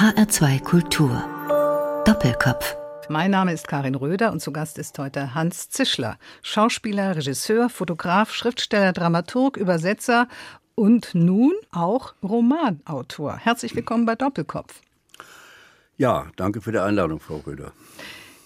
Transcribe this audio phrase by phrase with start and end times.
[0.00, 2.02] HR2 Kultur.
[2.06, 2.74] Doppelkopf.
[3.10, 8.32] Mein Name ist Karin Röder und zu Gast ist heute Hans Zischler, Schauspieler, Regisseur, Fotograf,
[8.32, 10.26] Schriftsteller, Dramaturg, Übersetzer
[10.74, 13.36] und nun auch Romanautor.
[13.36, 14.80] Herzlich willkommen bei Doppelkopf.
[15.98, 17.72] Ja, danke für die Einladung, Frau Röder.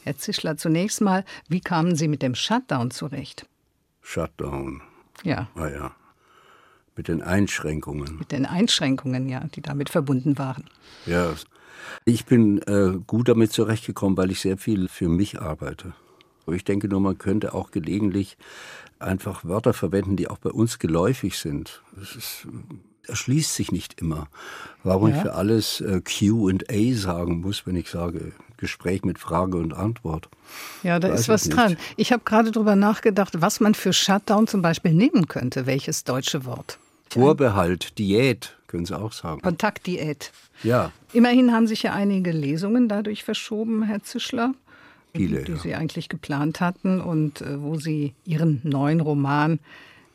[0.02, 3.46] Herr Zischler, zunächst mal, wie kamen Sie mit dem Shutdown zurecht?
[4.02, 4.82] Shutdown.
[5.23, 5.46] Ja.
[5.55, 5.93] Ah ja.
[6.97, 8.19] Mit den Einschränkungen.
[8.19, 10.65] Mit den Einschränkungen, ja, die damit verbunden waren.
[11.07, 11.35] Ja.
[12.05, 15.93] Ich bin äh, gut damit zurechtgekommen, weil ich sehr viel für mich arbeite.
[16.47, 18.37] Ich denke nur, man könnte auch gelegentlich
[18.99, 21.83] einfach Wörter verwenden, die auch bei uns geläufig sind.
[22.01, 22.47] Es ist,
[23.07, 24.29] erschließt sich nicht immer.
[24.83, 25.16] Warum ja.
[25.16, 30.29] ich für alles äh, QA sagen muss, wenn ich sage Gespräch mit Frage und Antwort.
[30.83, 31.77] Ja, da Weiß ist was dran.
[31.97, 35.66] Ich habe gerade darüber nachgedacht, was man für Shutdown zum Beispiel nehmen könnte.
[35.66, 36.79] Welches deutsche Wort?
[37.23, 39.41] Vorbehalt, Diät, können Sie auch sagen.
[39.42, 40.32] Kontaktdiät.
[40.62, 40.92] Ja.
[41.12, 44.54] Immerhin haben sich ja einige Lesungen dadurch verschoben, Herr Zischler.
[45.15, 45.59] Viele, die ja.
[45.59, 49.60] Sie eigentlich geplant hatten und äh, wo Sie Ihren neuen Roman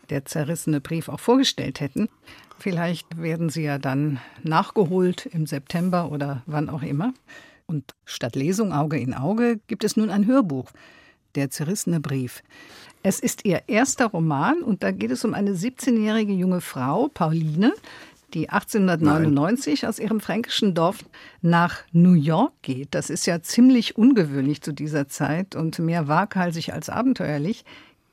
[0.10, 2.10] Der zerrissene Brief auch vorgestellt hätten.
[2.60, 7.14] Vielleicht werden sie ja dann nachgeholt im September oder wann auch immer.
[7.68, 10.72] Und statt Lesung Auge in Auge gibt es nun ein Hörbuch,
[11.36, 12.44] Der zerrissene Brief.
[13.02, 17.74] Es ist ihr erster Roman und da geht es um eine 17-jährige junge Frau, Pauline,
[18.34, 19.90] die 1899 Nein.
[19.90, 21.06] aus ihrem fränkischen Dorf
[21.42, 22.90] nach New York geht.
[22.92, 27.64] Das ist ja ziemlich ungewöhnlich zu dieser Zeit und mehr waghalsig als abenteuerlich.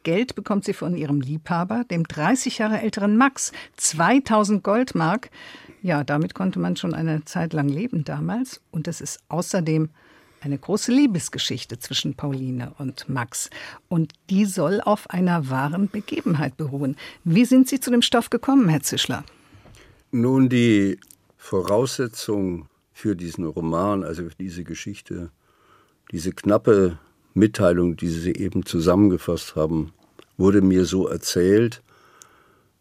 [0.05, 3.51] Geld bekommt sie von ihrem Liebhaber, dem 30 Jahre älteren Max.
[3.79, 5.31] 2000 Goldmark.
[5.83, 8.61] Ja, damit konnte man schon eine Zeit lang leben damals.
[8.71, 9.91] Und es ist außerdem
[10.47, 13.51] eine große Liebesgeschichte zwischen Pauline und Max.
[13.89, 16.97] Und die soll auf einer wahren Begebenheit beruhen.
[17.25, 19.25] Wie sind Sie zu dem Stoff gekommen, Herr Zischler?
[20.13, 20.99] Nun, die
[21.37, 25.31] Voraussetzung für diesen Roman, also für diese Geschichte,
[26.13, 26.99] diese knappe
[27.35, 29.93] Mitteilung, die Sie eben zusammengefasst haben,
[30.37, 31.83] wurde mir so erzählt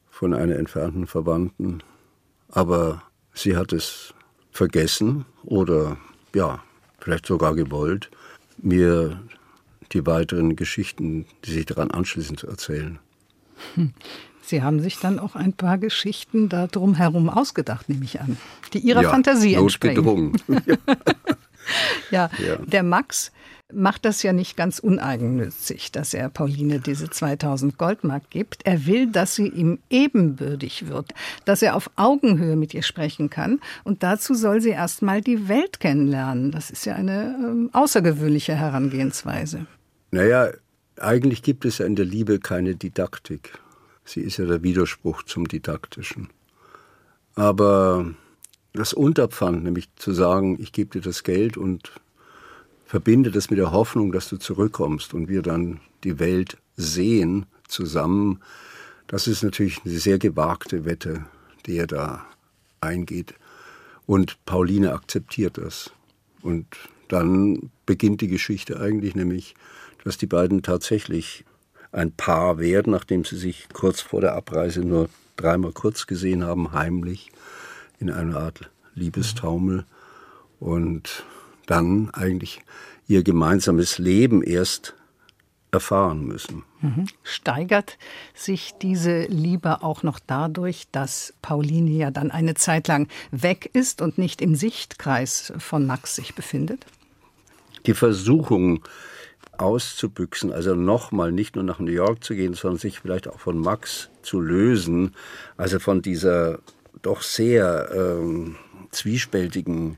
[0.10, 1.82] von einer entfernten Verwandten,
[2.48, 3.02] aber
[3.34, 4.14] sie hat es
[4.52, 5.98] vergessen oder
[6.34, 6.64] ja,
[7.06, 8.10] vielleicht sogar gewollt,
[8.58, 9.22] mir
[9.92, 12.98] die weiteren Geschichten, die sich daran anschließen, zu erzählen.
[13.76, 13.94] Hm.
[14.42, 18.38] Sie haben sich dann auch ein paar Geschichten darum herum ausgedacht, nehme ich an,
[18.74, 20.34] die Ihrer ja, Fantasie entsprechen.
[22.12, 23.32] ja, ja, der Max
[23.74, 28.66] macht das ja nicht ganz uneigennützig, dass er Pauline diese 2000 Goldmark gibt.
[28.66, 31.14] Er will, dass sie ihm ebenbürtig wird,
[31.46, 33.60] dass er auf Augenhöhe mit ihr sprechen kann.
[33.84, 36.52] Und dazu soll sie erst mal die Welt kennenlernen.
[36.52, 39.66] Das ist ja eine ähm, außergewöhnliche Herangehensweise.
[40.12, 40.52] Naja,
[40.98, 43.60] eigentlich gibt es ja in der Liebe keine Didaktik.
[44.04, 46.30] Sie ist ja der Widerspruch zum Didaktischen.
[47.34, 48.06] Aber
[48.74, 51.92] das Unterpfand, nämlich zu sagen, ich gebe dir das Geld und
[52.96, 58.40] verbinde das mit der Hoffnung, dass du zurückkommst und wir dann die Welt sehen zusammen.
[59.08, 61.26] Das ist natürlich eine sehr gewagte Wette,
[61.66, 62.26] die er da
[62.80, 63.34] eingeht.
[64.06, 65.92] Und Pauline akzeptiert das.
[66.42, 66.68] Und
[67.10, 69.56] dann beginnt die Geschichte eigentlich, nämlich,
[70.06, 71.44] dass die beiden tatsächlich
[71.92, 76.72] ein Paar werden, nachdem sie sich kurz vor der Abreise nur dreimal kurz gesehen haben,
[76.72, 77.34] heimlich,
[78.00, 79.84] in einer Art Liebestaumel.
[80.62, 81.26] Und
[81.66, 82.62] dann eigentlich
[83.08, 84.96] ihr gemeinsames Leben erst
[85.72, 86.64] erfahren müssen.
[86.82, 87.08] Mhm.
[87.24, 87.98] Steigert
[88.34, 94.02] sich diese Liebe auch noch dadurch, dass Pauline ja dann eine Zeit lang weg ist
[94.02, 96.86] und nicht im Sichtkreis von Max sich befindet?
[97.86, 98.84] Die Versuchung
[99.58, 103.58] auszubüchsen, also nochmal nicht nur nach New York zu gehen, sondern sich vielleicht auch von
[103.58, 105.14] Max zu lösen,
[105.58, 106.60] also von dieser
[107.02, 108.56] doch sehr ähm,
[108.92, 109.98] zwiespältigen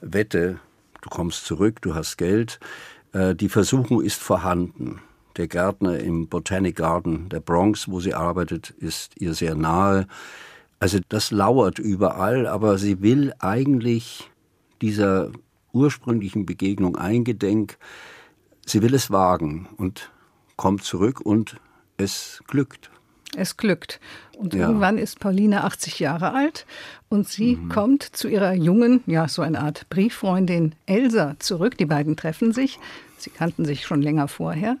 [0.00, 0.58] Wette,
[1.02, 2.60] du kommst zurück, du hast Geld.
[3.12, 5.00] Äh, die Versuchung ist vorhanden.
[5.36, 10.08] Der Gärtner im Botanic Garden der Bronx, wo sie arbeitet, ist ihr sehr nahe.
[10.80, 14.30] Also das lauert überall, aber sie will eigentlich
[14.80, 15.30] dieser
[15.72, 17.78] ursprünglichen Begegnung eingedenk,
[18.66, 20.10] sie will es wagen und
[20.56, 21.60] kommt zurück und
[21.96, 22.90] es glückt.
[23.36, 24.00] Es glückt.
[24.36, 24.68] Und ja.
[24.68, 26.64] irgendwann ist Pauline 80 Jahre alt
[27.08, 27.68] und sie mhm.
[27.68, 31.76] kommt zu ihrer jungen, ja, so eine Art Brieffreundin Elsa zurück.
[31.76, 32.78] Die beiden treffen sich.
[33.18, 34.76] Sie kannten sich schon länger vorher.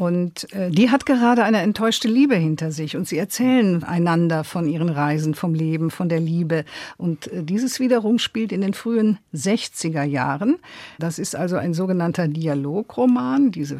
[0.00, 4.66] Und äh, die hat gerade eine enttäuschte Liebe hinter sich und sie erzählen einander von
[4.66, 6.64] ihren Reisen, vom Leben, von der Liebe.
[6.96, 10.56] Und äh, dieses wiederum spielt in den frühen 60er Jahren.
[10.98, 13.50] Das ist also ein sogenannter Dialogroman.
[13.50, 13.78] Diese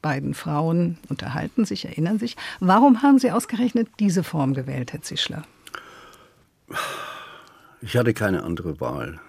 [0.00, 2.38] beiden Frauen unterhalten sich, erinnern sich.
[2.60, 5.42] Warum haben Sie ausgerechnet diese Form gewählt, Herr Zischler?
[7.82, 9.20] Ich hatte keine andere Wahl.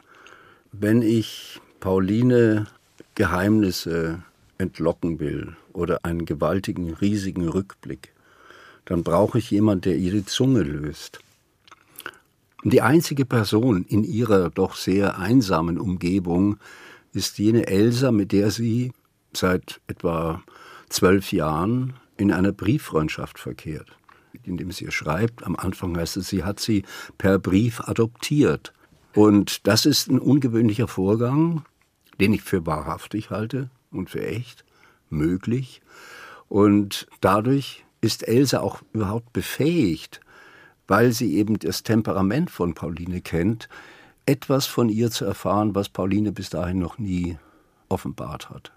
[0.72, 2.68] Wenn ich Pauline
[3.16, 4.24] Geheimnisse
[4.58, 8.14] entlocken will oder einen gewaltigen, riesigen Rückblick,
[8.86, 11.20] dann brauche ich jemanden, der ihre Zunge löst.
[12.64, 16.58] Die einzige Person in ihrer doch sehr einsamen Umgebung
[17.14, 18.92] ist jene Elsa, mit der sie
[19.34, 20.44] seit etwa
[20.90, 23.88] zwölf Jahren in einer Brieffreundschaft verkehrt,
[24.44, 25.44] indem sie ihr schreibt.
[25.44, 26.84] Am Anfang heißt es, sie hat sie
[27.18, 28.74] per Brief adoptiert.
[29.14, 31.64] Und das ist ein ungewöhnlicher Vorgang,
[32.20, 34.66] den ich für wahrhaftig halte und für echt
[35.12, 35.82] möglich.
[36.48, 40.22] Und dadurch ist Elsa auch überhaupt befähigt,
[40.88, 43.70] weil sie eben das Temperament von Pauline kennt,
[44.26, 47.38] etwas von ihr zu erfahren, was Pauline bis dahin noch nie
[47.90, 48.72] offenbart hat.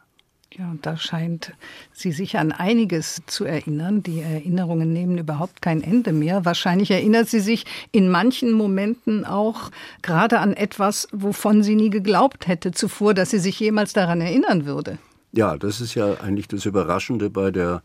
[0.59, 1.55] Ja, und da scheint
[1.93, 4.03] sie sich an einiges zu erinnern.
[4.03, 6.45] Die Erinnerungen nehmen überhaupt kein Ende mehr.
[6.45, 9.71] Wahrscheinlich erinnert sie sich in manchen Momenten auch
[10.03, 14.67] gerade an etwas, wovon sie nie geglaubt hätte zuvor, dass sie sich jemals daran erinnern
[14.67, 14.99] würde.
[15.33, 17.83] Ja, das ist ja eigentlich das Überraschende bei der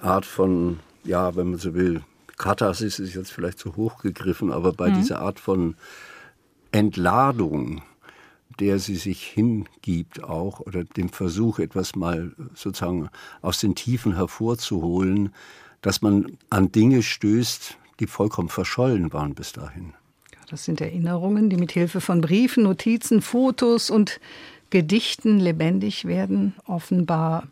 [0.00, 2.02] Art von, ja, wenn man so will,
[2.38, 4.94] Katharsis ist jetzt vielleicht zu hoch gegriffen, aber bei mhm.
[4.94, 5.74] dieser Art von
[6.72, 7.82] Entladung,
[8.60, 13.10] der sie sich hingibt auch oder dem Versuch, etwas mal sozusagen
[13.42, 15.34] aus den Tiefen hervorzuholen,
[15.82, 19.94] dass man an Dinge stößt, die vollkommen verschollen waren bis dahin.
[20.48, 24.20] Das sind Erinnerungen, die mit Hilfe von Briefen, Notizen, Fotos und
[24.70, 26.54] Gedichten lebendig werden.
[26.66, 27.48] Offenbar,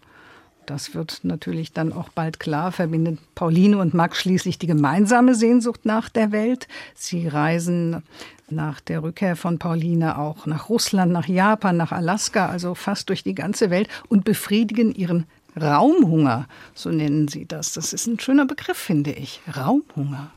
[0.66, 5.84] das wird natürlich dann auch bald klar, verbindet Pauline und Max schließlich die gemeinsame Sehnsucht
[5.84, 6.68] nach der Welt.
[6.94, 8.02] Sie reisen
[8.50, 13.22] nach der Rückkehr von Pauline auch nach Russland, nach Japan, nach Alaska, also fast durch
[13.22, 15.26] die ganze Welt und befriedigen ihren
[15.60, 17.72] Raumhunger, so nennen sie das.
[17.72, 19.40] Das ist ein schöner Begriff, finde ich.
[19.56, 20.30] Raumhunger.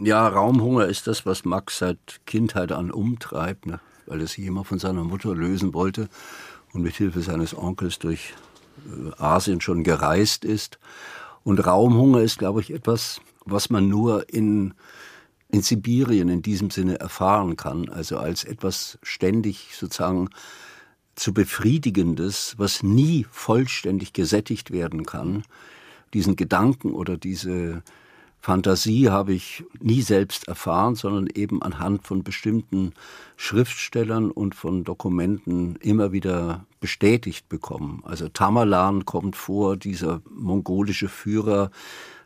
[0.00, 3.80] Ja, Raumhunger ist das, was Max seit Kindheit an umtreibt, ne?
[4.06, 6.08] Weil er sich immer von seiner Mutter lösen wollte
[6.72, 8.34] und mit Hilfe seines Onkels durch
[8.86, 10.78] äh, Asien schon gereist ist.
[11.42, 14.74] Und Raumhunger ist, glaube ich, etwas, was man nur in
[15.54, 20.30] in Sibirien in diesem Sinne erfahren kann, also als etwas ständig sozusagen
[21.14, 25.44] zu befriedigendes, was nie vollständig gesättigt werden kann.
[26.12, 27.84] Diesen Gedanken oder diese
[28.44, 32.92] Fantasie habe ich nie selbst erfahren, sondern eben anhand von bestimmten
[33.38, 38.02] Schriftstellern und von Dokumenten immer wieder bestätigt bekommen.
[38.04, 41.70] Also Tamerlan kommt vor, dieser mongolische Führer,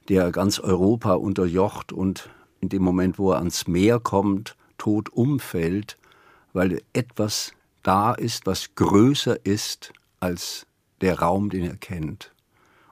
[0.09, 2.29] der ganz Europa unterjocht und
[2.61, 5.99] in dem Moment, wo er ans Meer kommt, tot umfällt,
[6.53, 7.53] weil etwas
[7.85, 10.67] da ist, was größer ist als
[11.01, 12.33] der Raum, den er kennt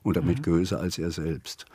[0.04, 0.42] und damit mhm.
[0.42, 1.66] größer als er selbst.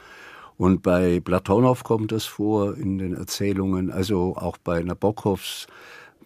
[0.62, 5.66] Und bei Platonow kommt das vor in den Erzählungen, also auch bei Nabokovs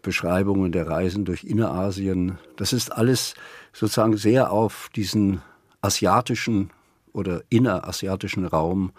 [0.01, 2.37] Beschreibungen der Reisen durch Innerasien.
[2.57, 3.35] Das ist alles
[3.71, 5.41] sozusagen sehr auf diesen
[5.79, 6.71] asiatischen
[7.13, 8.91] oder innerasiatischen Raum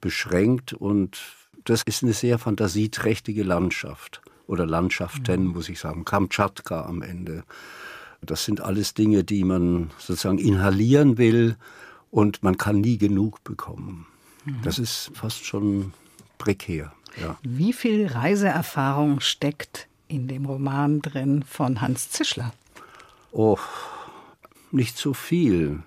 [0.00, 1.20] beschränkt und
[1.66, 5.52] das ist eine sehr fantasieträchtige Landschaft oder Landschaften, mhm.
[5.52, 6.06] muss ich sagen.
[6.06, 7.44] Kamtschatka am Ende.
[8.22, 11.58] Das sind alles Dinge, die man sozusagen inhalieren will
[12.10, 14.06] und man kann nie genug bekommen.
[14.48, 14.62] Mhm.
[14.62, 15.92] Das ist fast schon
[16.38, 16.92] prekär.
[17.20, 17.36] Ja.
[17.42, 22.52] Wie viel Reiseerfahrung steckt in dem Roman drin von Hans Zischler?
[23.32, 23.58] Oh,
[24.70, 25.82] nicht so viel.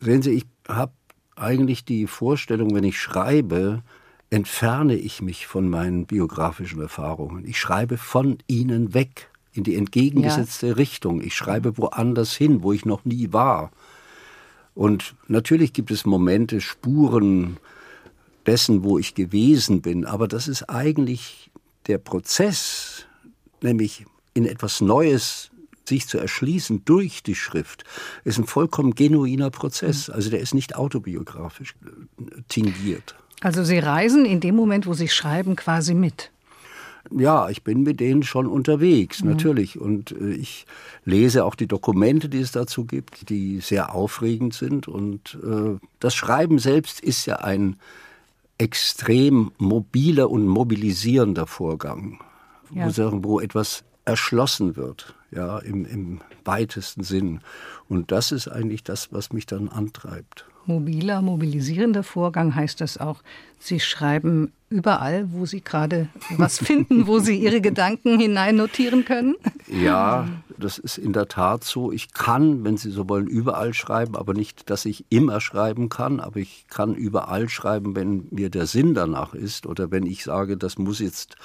[0.00, 0.92] Sehen Sie, ich habe
[1.36, 3.82] eigentlich die Vorstellung, wenn ich schreibe,
[4.30, 7.46] entferne ich mich von meinen biografischen Erfahrungen.
[7.46, 10.74] Ich schreibe von ihnen weg in die entgegengesetzte ja.
[10.74, 11.22] Richtung.
[11.22, 13.70] Ich schreibe woanders hin, wo ich noch nie war.
[14.78, 17.56] Und natürlich gibt es Momente, Spuren
[18.46, 21.50] dessen, wo ich gewesen bin, aber das ist eigentlich
[21.88, 23.04] der Prozess,
[23.60, 25.50] nämlich in etwas Neues
[25.84, 27.82] sich zu erschließen durch die Schrift,
[28.22, 30.06] ist ein vollkommen genuiner Prozess.
[30.06, 30.14] Mhm.
[30.14, 33.16] Also der ist nicht autobiografisch äh, tingiert.
[33.40, 36.30] Also Sie reisen in dem Moment, wo Sie schreiben, quasi mit.
[37.10, 39.30] Ja, ich bin mit denen schon unterwegs, mhm.
[39.30, 39.80] natürlich.
[39.80, 40.66] Und äh, ich
[41.04, 44.88] lese auch die Dokumente, die es dazu gibt, die sehr aufregend sind.
[44.88, 47.76] Und äh, das Schreiben selbst ist ja ein
[48.58, 52.20] extrem mobiler und mobilisierender Vorgang,
[52.74, 52.88] ja.
[52.96, 57.40] wo, wo etwas erschlossen wird, ja, im, im weitesten Sinn.
[57.88, 63.22] Und das ist eigentlich das, was mich dann antreibt mobiler, mobilisierender Vorgang heißt das auch,
[63.58, 69.34] Sie schreiben überall, wo Sie gerade was finden, wo Sie Ihre Gedanken hinein notieren können?
[69.66, 71.90] Ja, das ist in der Tat so.
[71.90, 76.20] Ich kann, wenn Sie so wollen, überall schreiben, aber nicht, dass ich immer schreiben kann,
[76.20, 80.56] aber ich kann überall schreiben, wenn mir der Sinn danach ist oder wenn ich sage,
[80.56, 81.36] das muss jetzt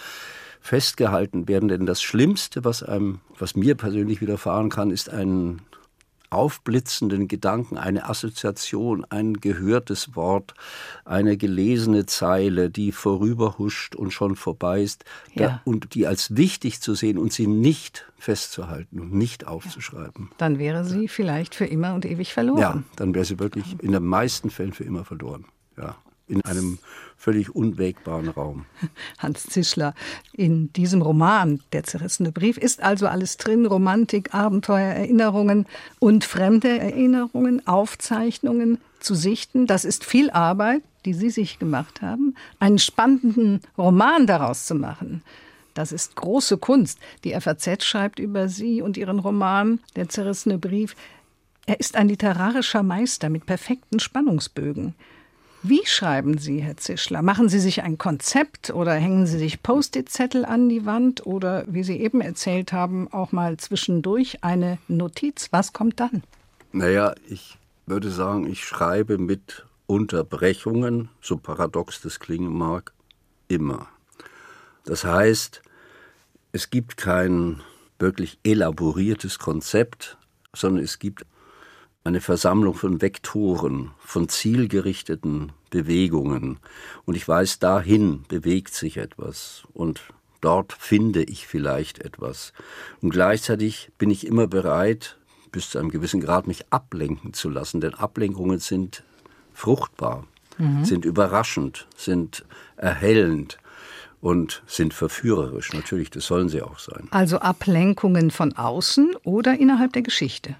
[0.64, 1.68] festgehalten werden.
[1.68, 5.62] Denn das Schlimmste, was einem, was mir persönlich widerfahren kann, ist ein
[6.30, 10.56] aufblitzenden Gedanken, eine Assoziation, ein gehörtes Wort,
[11.06, 15.48] eine gelesene Zeile, die vorüberhuscht und schon vorbei ist, ja.
[15.48, 20.30] da, und die als wichtig zu sehen und sie nicht festzuhalten und nicht aufzuschreiben.
[20.32, 20.36] Ja.
[20.40, 22.60] Dann wäre sie vielleicht für immer und ewig verloren.
[22.60, 25.46] Ja, dann wäre sie wirklich in den meisten Fällen für immer verloren.
[25.78, 25.98] Ja
[26.34, 26.80] in einem
[27.18, 28.66] völlig unwägbaren Raum.
[29.18, 29.94] Hans Zischler,
[30.34, 35.66] in diesem Roman Der zerrissene Brief ist also alles drin, Romantik, Abenteuer, Erinnerungen
[36.00, 39.68] und fremde Erinnerungen, Aufzeichnungen zu sichten.
[39.68, 45.24] Das ist viel Arbeit, die Sie sich gemacht haben, einen spannenden Roman daraus zu machen.
[45.74, 47.00] Das ist große Kunst.
[47.24, 50.96] Die FAZ schreibt über Sie und Ihren Roman Der zerrissene Brief.
[51.66, 54.94] Er ist ein literarischer Meister mit perfekten Spannungsbögen.
[55.66, 57.22] Wie schreiben Sie, Herr Zischler?
[57.22, 61.84] Machen Sie sich ein Konzept oder hängen Sie sich Post-it-Zettel an die Wand oder, wie
[61.84, 65.48] Sie eben erzählt haben, auch mal zwischendurch eine Notiz?
[65.52, 66.22] Was kommt dann?
[66.74, 72.92] Naja, ich würde sagen, ich schreibe mit Unterbrechungen, so paradox das klingen mag,
[73.48, 73.88] immer.
[74.84, 75.62] Das heißt,
[76.52, 77.62] es gibt kein
[78.00, 80.18] wirklich elaboriertes Konzept,
[80.54, 81.26] sondern es gibt
[82.04, 86.58] eine Versammlung von Vektoren, von zielgerichteten Bewegungen.
[87.06, 89.64] Und ich weiß, dahin bewegt sich etwas.
[89.74, 90.02] Und
[90.42, 92.52] dort finde ich vielleicht etwas.
[93.02, 95.18] Und gleichzeitig bin ich immer bereit,
[95.52, 99.04] bis zu einem gewissen Grad mich ablenken zu lassen, denn Ablenkungen sind
[99.54, 100.26] fruchtbar,
[100.58, 100.84] mhm.
[100.84, 102.44] sind überraschend, sind
[102.76, 103.60] erhellend
[104.20, 105.72] und sind verführerisch.
[105.74, 107.08] Natürlich, das sollen sie auch sein.
[107.12, 110.56] Also Ablenkungen von außen oder innerhalb der Geschichte?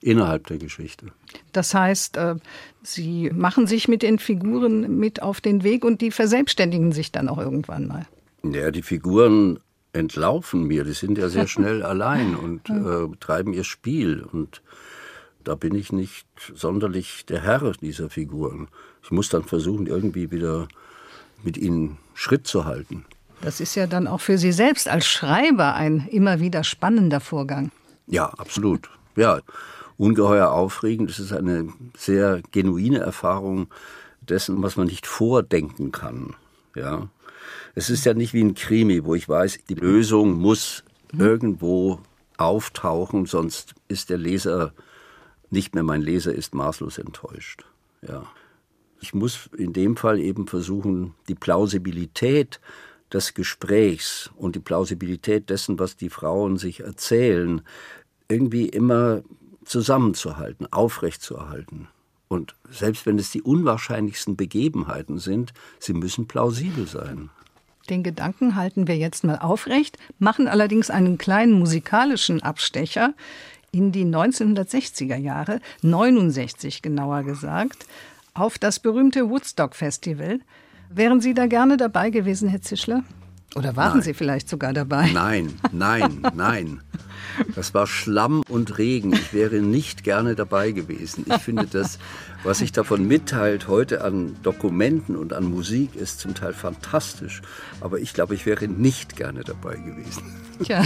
[0.00, 1.06] Innerhalb der Geschichte.
[1.52, 2.36] Das heißt, äh,
[2.82, 7.28] Sie machen sich mit den Figuren mit auf den Weg und die verselbstständigen sich dann
[7.28, 8.06] auch irgendwann mal.
[8.42, 9.58] Ja, die Figuren
[9.92, 14.22] entlaufen mir, die sind ja sehr schnell allein und äh, treiben ihr Spiel.
[14.22, 14.62] Und
[15.44, 18.68] da bin ich nicht sonderlich der Herr dieser Figuren.
[19.02, 20.68] Ich muss dann versuchen, irgendwie wieder
[21.42, 23.04] mit ihnen Schritt zu halten.
[23.40, 27.70] Das ist ja dann auch für Sie selbst als Schreiber ein immer wieder spannender Vorgang.
[28.06, 28.90] Ja, absolut.
[29.16, 29.40] Ja,
[29.98, 31.10] ungeheuer aufregend.
[31.10, 33.68] Es ist eine sehr genuine Erfahrung
[34.20, 36.34] dessen, was man nicht vordenken kann.
[36.74, 37.08] Ja.
[37.74, 40.84] Es ist ja nicht wie ein Krimi, wo ich weiß, die Lösung muss
[41.16, 42.00] irgendwo
[42.36, 44.72] auftauchen, sonst ist der Leser
[45.50, 47.64] nicht mehr mein Leser, ist maßlos enttäuscht.
[48.06, 48.24] Ja.
[49.00, 52.60] Ich muss in dem Fall eben versuchen, die Plausibilität
[53.12, 57.62] des Gesprächs und die Plausibilität dessen, was die Frauen sich erzählen,
[58.28, 59.22] irgendwie immer
[59.68, 61.88] zusammenzuhalten, aufrechtzuerhalten.
[62.28, 67.30] Und selbst wenn es die unwahrscheinlichsten Begebenheiten sind, sie müssen plausibel sein.
[67.88, 73.14] Den Gedanken halten wir jetzt mal aufrecht, machen allerdings einen kleinen musikalischen Abstecher
[73.72, 77.86] in die 1960er Jahre, 69 genauer gesagt,
[78.34, 80.40] auf das berühmte Woodstock Festival.
[80.90, 83.04] Wären Sie da gerne dabei gewesen, Herr Zischler?
[83.54, 84.02] Oder waren nein.
[84.02, 85.10] Sie vielleicht sogar dabei?
[85.12, 86.80] Nein, nein, nein.
[87.54, 89.12] Das war Schlamm und Regen.
[89.12, 91.24] Ich wäre nicht gerne dabei gewesen.
[91.28, 91.98] Ich finde das,
[92.42, 97.42] was sich davon mitteilt heute an Dokumenten und an Musik, ist zum Teil fantastisch.
[97.80, 100.22] Aber ich glaube, ich wäre nicht gerne dabei gewesen.
[100.62, 100.82] Tja,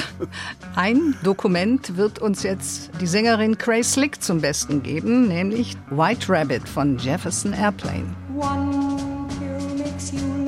[0.76, 6.69] ein Dokument wird uns jetzt die Sängerin Cray Slick zum Besten geben, nämlich White Rabbit
[6.69, 8.14] von Jefferson Airplane.
[8.37, 10.42] One pill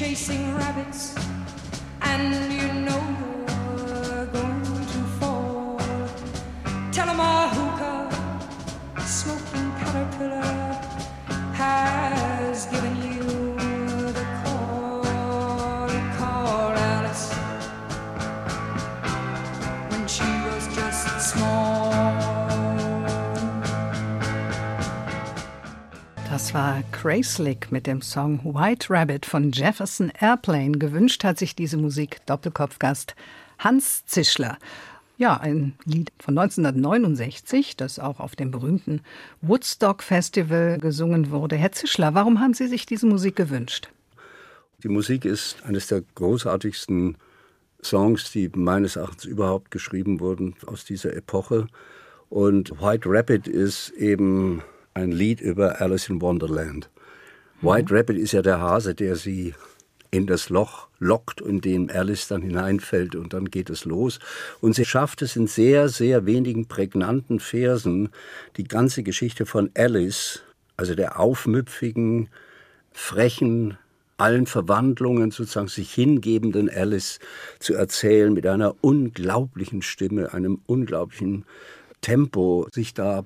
[0.00, 1.14] chasing rabbits,
[2.00, 3.02] and you know
[3.76, 4.62] you're going
[4.94, 5.78] to fall.
[6.90, 7.39] Tell them a
[27.00, 30.72] Crayslick mit dem Song White Rabbit von Jefferson Airplane.
[30.72, 33.14] Gewünscht hat sich diese Musik Doppelkopfgast
[33.58, 34.58] Hans Zischler.
[35.16, 39.00] Ja, ein Lied von 1969, das auch auf dem berühmten
[39.40, 41.56] Woodstock Festival gesungen wurde.
[41.56, 43.88] Herr Zischler, warum haben Sie sich diese Musik gewünscht?
[44.82, 47.16] Die Musik ist eines der großartigsten
[47.82, 51.66] Songs, die meines Erachtens überhaupt geschrieben wurden aus dieser Epoche.
[52.28, 54.62] Und White Rabbit ist eben
[54.94, 56.90] ein Lied über Alice in Wonderland.
[57.62, 59.54] White Rabbit ist ja der Hase, der sie
[60.10, 64.18] in das Loch lockt, in dem Alice dann hineinfällt und dann geht es los.
[64.60, 68.08] Und sie schafft es in sehr, sehr wenigen prägnanten Versen,
[68.56, 70.42] die ganze Geschichte von Alice,
[70.76, 72.28] also der aufmüpfigen,
[72.92, 73.78] frechen,
[74.16, 77.20] allen Verwandlungen sozusagen sich hingebenden Alice
[77.58, 81.46] zu erzählen mit einer unglaublichen Stimme, einem unglaublichen
[82.02, 83.24] Tempo, sich da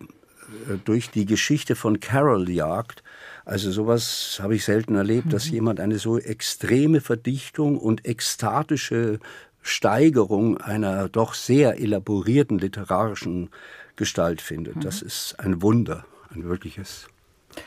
[0.85, 3.03] durch die Geschichte von Carol jagt.
[3.45, 5.55] Also sowas habe ich selten erlebt, dass mhm.
[5.55, 9.19] jemand eine so extreme Verdichtung und ekstatische
[9.61, 13.51] Steigerung einer doch sehr elaborierten literarischen
[13.97, 14.77] Gestalt findet.
[14.77, 14.81] Mhm.
[14.81, 17.09] Das ist ein Wunder, ein wirkliches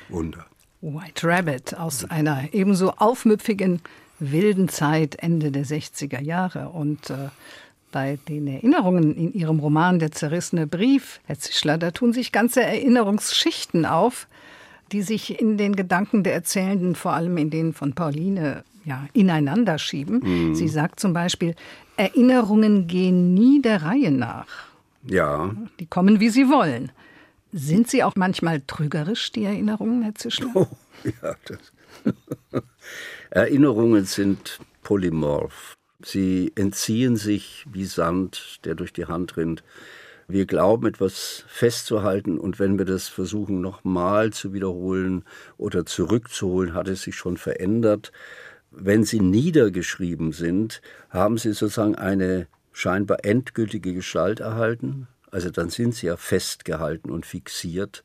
[0.10, 0.46] Wunder.
[0.82, 3.82] White Rabbit aus einer ebenso aufmüpfigen,
[4.20, 6.70] wilden Zeit Ende der 60er Jahre.
[6.70, 7.30] Und äh,
[7.98, 12.62] bei den Erinnerungen in Ihrem Roman Der zerrissene Brief, Herr Zischler, da tun sich ganze
[12.62, 14.28] Erinnerungsschichten auf,
[14.92, 19.80] die sich in den Gedanken der Erzählenden, vor allem in denen von Pauline, ja, ineinander
[19.80, 20.20] schieben.
[20.24, 20.54] Mhm.
[20.54, 21.56] Sie sagt zum Beispiel,
[21.96, 24.46] Erinnerungen gehen nie der Reihe nach.
[25.04, 25.56] Ja.
[25.80, 26.92] Die kommen, wie sie wollen.
[27.52, 30.52] Sind sie auch manchmal trügerisch, die Erinnerungen, Herr Zischler?
[30.54, 30.68] Oh,
[31.04, 32.14] ja, das.
[33.32, 35.77] Erinnerungen sind polymorph.
[36.00, 39.64] Sie entziehen sich wie Sand, der durch die Hand rinnt.
[40.28, 45.24] Wir glauben, etwas festzuhalten und wenn wir das versuchen nochmal zu wiederholen
[45.58, 48.12] oder zurückzuholen, hat es sich schon verändert.
[48.70, 55.08] Wenn sie niedergeschrieben sind, haben sie sozusagen eine scheinbar endgültige Gestalt erhalten.
[55.32, 58.04] Also dann sind sie ja festgehalten und fixiert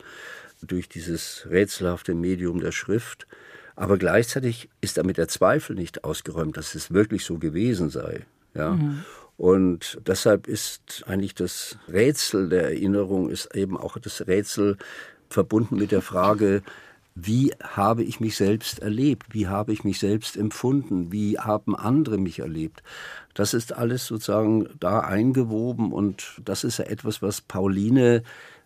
[0.62, 3.26] durch dieses rätselhafte Medium der Schrift.
[3.76, 8.26] Aber gleichzeitig ist damit der Zweifel nicht ausgeräumt, dass es wirklich so gewesen sei.
[8.54, 8.72] Ja.
[8.72, 9.04] Mhm.
[9.36, 14.76] Und deshalb ist eigentlich das Rätsel der Erinnerung ist eben auch das Rätsel
[15.30, 16.62] verbunden mit der Frage,
[17.14, 19.34] wie habe ich mich selbst erlebt?
[19.34, 21.12] Wie habe ich mich selbst empfunden?
[21.12, 22.82] Wie haben andere mich erlebt?
[23.34, 28.22] Das ist alles sozusagen da eingewoben und das ist ja etwas, was Pauline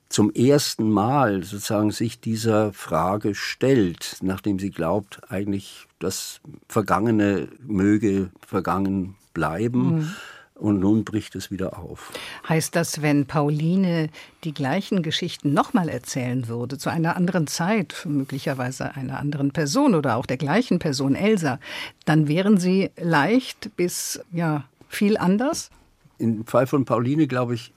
[0.09, 8.31] zum ersten Mal sozusagen sich dieser Frage stellt, nachdem sie glaubt, eigentlich das Vergangene möge
[8.47, 9.97] vergangen bleiben.
[9.97, 10.15] Mhm.
[10.55, 12.11] Und nun bricht es wieder auf.
[12.49, 14.09] Heißt das, wenn Pauline
[14.43, 20.17] die gleichen Geschichten nochmal erzählen würde, zu einer anderen Zeit, möglicherweise einer anderen Person oder
[20.17, 21.61] auch der gleichen Person, Elsa,
[22.07, 25.69] dann wären sie leicht bis ja viel anders?
[26.17, 27.75] Im Fall von Pauline, glaube ich,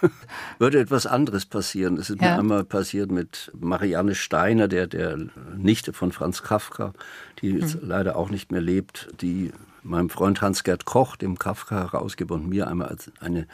[0.58, 1.96] würde etwas anderes passieren.
[1.96, 2.32] Es ist ja.
[2.32, 5.18] mir einmal passiert mit Marianne Steiner, der, der
[5.56, 6.92] Nichte von Franz Kafka,
[7.40, 7.78] die mhm.
[7.82, 9.52] leider auch nicht mehr lebt, die
[9.82, 13.46] meinem Freund Hans-Gerd Koch, dem Kafka-Herausgeber und mir einmal eine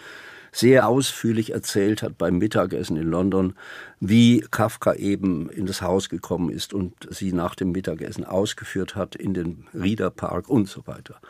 [0.53, 3.55] sehr ausführlich erzählt hat beim Mittagessen in London,
[4.01, 9.15] wie Kafka eben in das Haus gekommen ist und sie nach dem Mittagessen ausgeführt hat
[9.15, 11.21] in den Rieder Park und so weiter.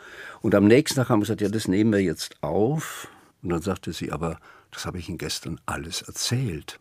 [0.41, 3.07] Und am nächsten Tag haben wir gesagt, ja, das nehmen wir jetzt auf.
[3.43, 4.39] Und dann sagte sie, aber
[4.71, 6.79] das habe ich Ihnen gestern alles erzählt.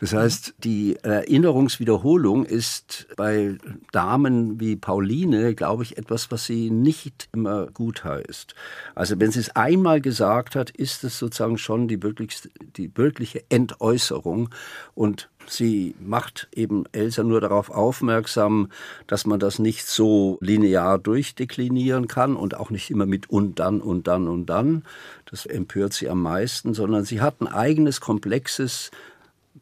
[0.00, 3.58] Das heißt, die Erinnerungswiederholung ist bei
[3.90, 8.54] Damen wie Pauline, glaube ich, etwas, was sie nicht immer gut heißt.
[8.94, 13.42] Also wenn sie es einmal gesagt hat, ist es sozusagen schon die, wirklichste, die wirkliche
[13.48, 14.50] Entäußerung
[14.94, 18.70] und sie macht eben Elsa nur darauf aufmerksam,
[19.06, 23.80] dass man das nicht so linear durchdeklinieren kann und auch nicht immer mit und dann
[23.80, 24.84] und dann und dann.
[25.26, 28.90] Das empört sie am meisten, sondern sie hat ein eigenes komplexes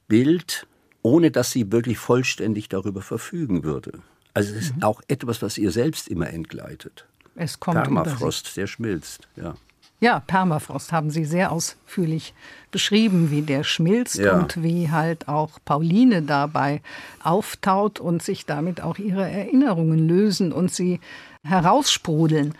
[0.08, 0.66] Bild,
[1.02, 4.00] ohne dass sie wirklich vollständig darüber verfügen würde.
[4.34, 4.82] Also es ist mhm.
[4.82, 7.06] auch etwas, was ihr selbst immer entgleitet.
[7.36, 9.54] Es kommt Permafrost, der schmilzt, ja.
[9.98, 12.34] Ja, Permafrost haben Sie sehr ausführlich
[12.70, 14.34] beschrieben, wie der schmilzt ja.
[14.34, 16.82] und wie halt auch Pauline dabei
[17.22, 21.00] auftaut und sich damit auch ihre Erinnerungen lösen und sie
[21.42, 22.54] heraussprudeln.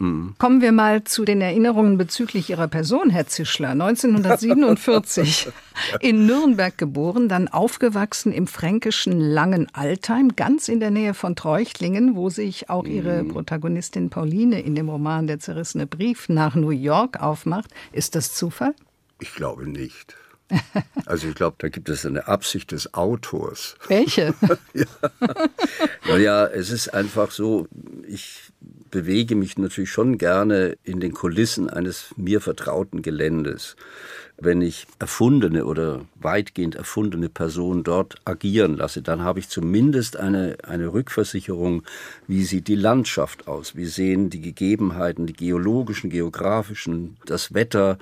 [0.00, 0.34] Mhm.
[0.38, 3.70] Kommen wir mal zu den Erinnerungen bezüglich Ihrer Person, Herr Zischler.
[3.70, 5.48] 1947
[6.00, 12.30] in Nürnberg geboren, dann aufgewachsen im fränkischen Langenaltheim, ganz in der Nähe von Treuchtlingen, wo
[12.30, 13.28] sich auch Ihre mhm.
[13.28, 17.70] Protagonistin Pauline in dem Roman Der zerrissene Brief nach New York aufmacht.
[17.92, 18.74] Ist das Zufall?
[19.20, 20.16] Ich glaube nicht.
[21.04, 23.76] Also ich glaube, da gibt es eine Absicht des Autors.
[23.88, 24.34] Welche?
[24.72, 24.86] ja.
[26.06, 27.68] Naja, es ist einfach so,
[28.06, 28.50] ich
[28.90, 33.76] bewege mich natürlich schon gerne in den Kulissen eines mir vertrauten Geländes.
[34.40, 40.56] Wenn ich erfundene oder weitgehend erfundene Personen dort agieren lasse, dann habe ich zumindest eine,
[40.62, 41.82] eine Rückversicherung,
[42.28, 47.98] wie sieht die Landschaft aus, wie sehen die Gegebenheiten, die geologischen, geografischen, das Wetter,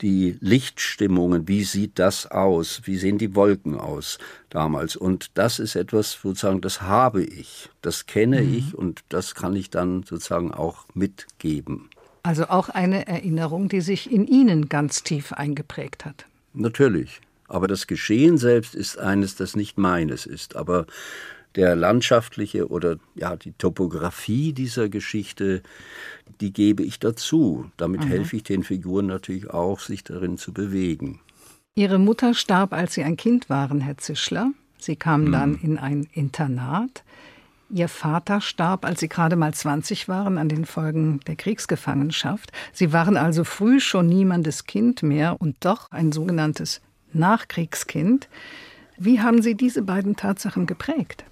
[0.00, 4.96] die Lichtstimmungen, wie sieht das aus, wie sehen die Wolken aus damals.
[4.96, 8.54] Und das ist etwas, sozusagen, das habe ich, das kenne mhm.
[8.54, 11.90] ich und das kann ich dann sozusagen auch mitgeben.
[12.22, 16.26] Also auch eine Erinnerung, die sich in Ihnen ganz tief eingeprägt hat.
[16.52, 17.20] Natürlich.
[17.48, 20.54] Aber das Geschehen selbst ist eines, das nicht meines ist.
[20.54, 20.86] Aber
[21.56, 25.62] der landschaftliche oder ja die Topografie dieser Geschichte,
[26.40, 27.70] die gebe ich dazu.
[27.76, 28.08] Damit mhm.
[28.08, 31.20] helfe ich den Figuren natürlich auch, sich darin zu bewegen.
[31.74, 34.52] Ihre Mutter starb, als Sie ein Kind waren, Herr Zischler.
[34.78, 35.32] Sie kamen mhm.
[35.32, 37.04] dann in ein Internat.
[37.72, 42.50] Ihr Vater starb, als Sie gerade mal 20 waren, an den Folgen der Kriegsgefangenschaft.
[42.72, 46.80] Sie waren also früh schon niemandes Kind mehr und doch ein sogenanntes
[47.12, 48.28] Nachkriegskind.
[48.98, 51.24] Wie haben Sie diese beiden Tatsachen geprägt?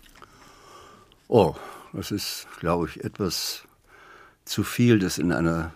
[1.29, 1.55] Oh,
[1.93, 3.65] das ist, glaube ich, etwas
[4.45, 5.73] zu viel, das in einer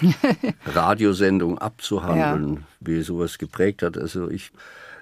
[0.66, 2.62] Radiosendung abzuhandeln, ja.
[2.80, 3.96] wie sowas geprägt hat.
[3.96, 4.52] Also ich,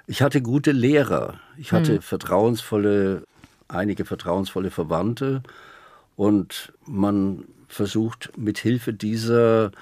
[0.06, 2.02] ich hatte gute Lehrer, ich hatte hm.
[2.02, 3.24] vertrauensvolle
[3.68, 5.42] einige vertrauensvolle Verwandte
[6.16, 9.72] und man versucht mit Hilfe dieser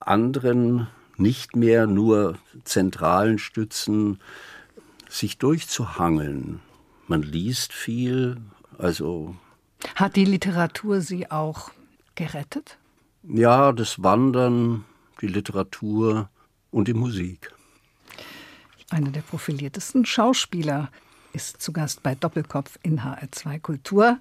[0.00, 0.86] anderen
[1.16, 4.20] nicht mehr nur zentralen Stützen
[5.08, 6.60] sich durchzuhangeln.
[7.06, 8.36] Man liest viel,
[8.76, 9.34] also
[9.94, 11.70] hat die Literatur Sie auch
[12.14, 12.78] gerettet?
[13.22, 14.84] Ja, das Wandern,
[15.20, 16.28] die Literatur
[16.70, 17.52] und die Musik.
[18.90, 20.90] Einer der profiliertesten Schauspieler
[21.32, 24.18] ist zu Gast bei Doppelkopf in HR2 Kultur.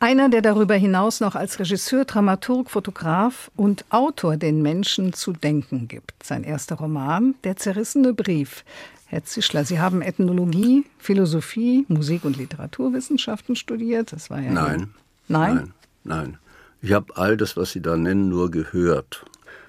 [0.00, 5.88] Einer, der darüber hinaus noch als Regisseur, Dramaturg, Fotograf und Autor den Menschen zu denken
[5.88, 6.22] gibt.
[6.22, 8.64] Sein erster Roman, Der zerrissene Brief.
[9.10, 14.12] Herr Zischler, Sie haben Ethnologie, Philosophie, Musik- und Literaturwissenschaften studiert.
[14.12, 14.52] Das war ja.
[14.52, 14.90] Nein.
[15.28, 15.54] Nein?
[15.54, 15.72] Nein,
[16.04, 16.38] nein.
[16.82, 19.24] Ich habe all das, was Sie da nennen, nur gehört.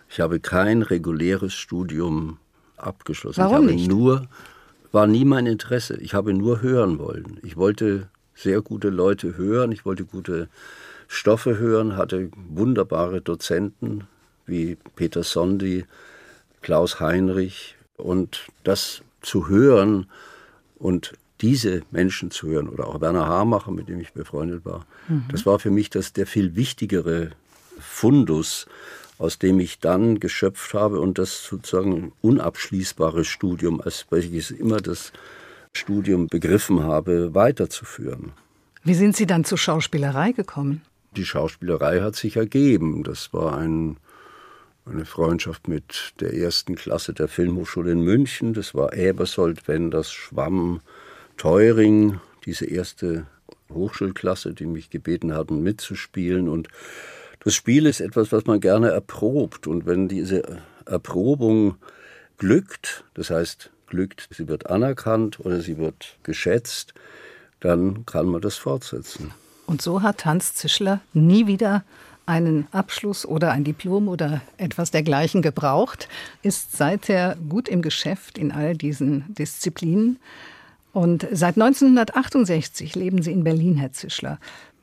[0.10, 2.38] Ich habe kein reguläres Studium
[2.76, 3.42] abgeschlossen.
[3.42, 3.88] Warum ich habe nicht?
[3.88, 4.28] nur
[4.92, 5.96] war nie mein Interesse.
[5.98, 7.40] Ich habe nur hören wollen.
[7.42, 10.50] Ich wollte sehr gute Leute hören, ich wollte gute
[11.08, 14.06] Stoffe hören, hatte wunderbare Dozenten
[14.46, 15.86] wie Peter Sondi,
[16.62, 20.08] Klaus Heinrich und das zu hören
[20.78, 25.26] und diese Menschen zu hören oder auch Werner Hamacher, mit dem ich befreundet war, mhm.
[25.32, 27.32] das war für mich das der viel wichtigere
[27.80, 28.68] Fundus
[29.20, 35.12] aus dem ich dann geschöpft habe und das sozusagen unabschließbare Studium, als welches immer das
[35.74, 38.32] Studium begriffen habe, weiterzuführen.
[38.84, 40.82] Wie sind Sie dann zur Schauspielerei gekommen?
[41.18, 43.04] Die Schauspielerei hat sich ergeben.
[43.04, 43.98] Das war ein,
[44.90, 48.54] eine Freundschaft mit der ersten Klasse der Filmhochschule in München.
[48.54, 50.82] Das war Ebersold, Wenders, Schwamm,
[51.38, 53.26] Teuring, diese erste
[53.72, 56.50] Hochschulklasse, die mich gebeten hatten, mitzuspielen.
[56.50, 56.68] Und
[57.44, 59.68] das Spiel ist etwas, was man gerne erprobt.
[59.68, 61.76] Und wenn diese Erprobung
[62.38, 66.94] glückt, das heißt glückt, sie wird anerkannt oder sie wird geschätzt,
[67.60, 69.32] dann kann man das fortsetzen.
[69.66, 71.84] Und so hat Hans Zischler nie wieder
[72.30, 76.08] einen Abschluss oder ein Diplom oder etwas dergleichen gebraucht,
[76.44, 80.20] ist seither gut im Geschäft in all diesen Disziplinen.
[80.94, 84.40] Und seit 1968 leben Sie in Berlin, Herr Zischler.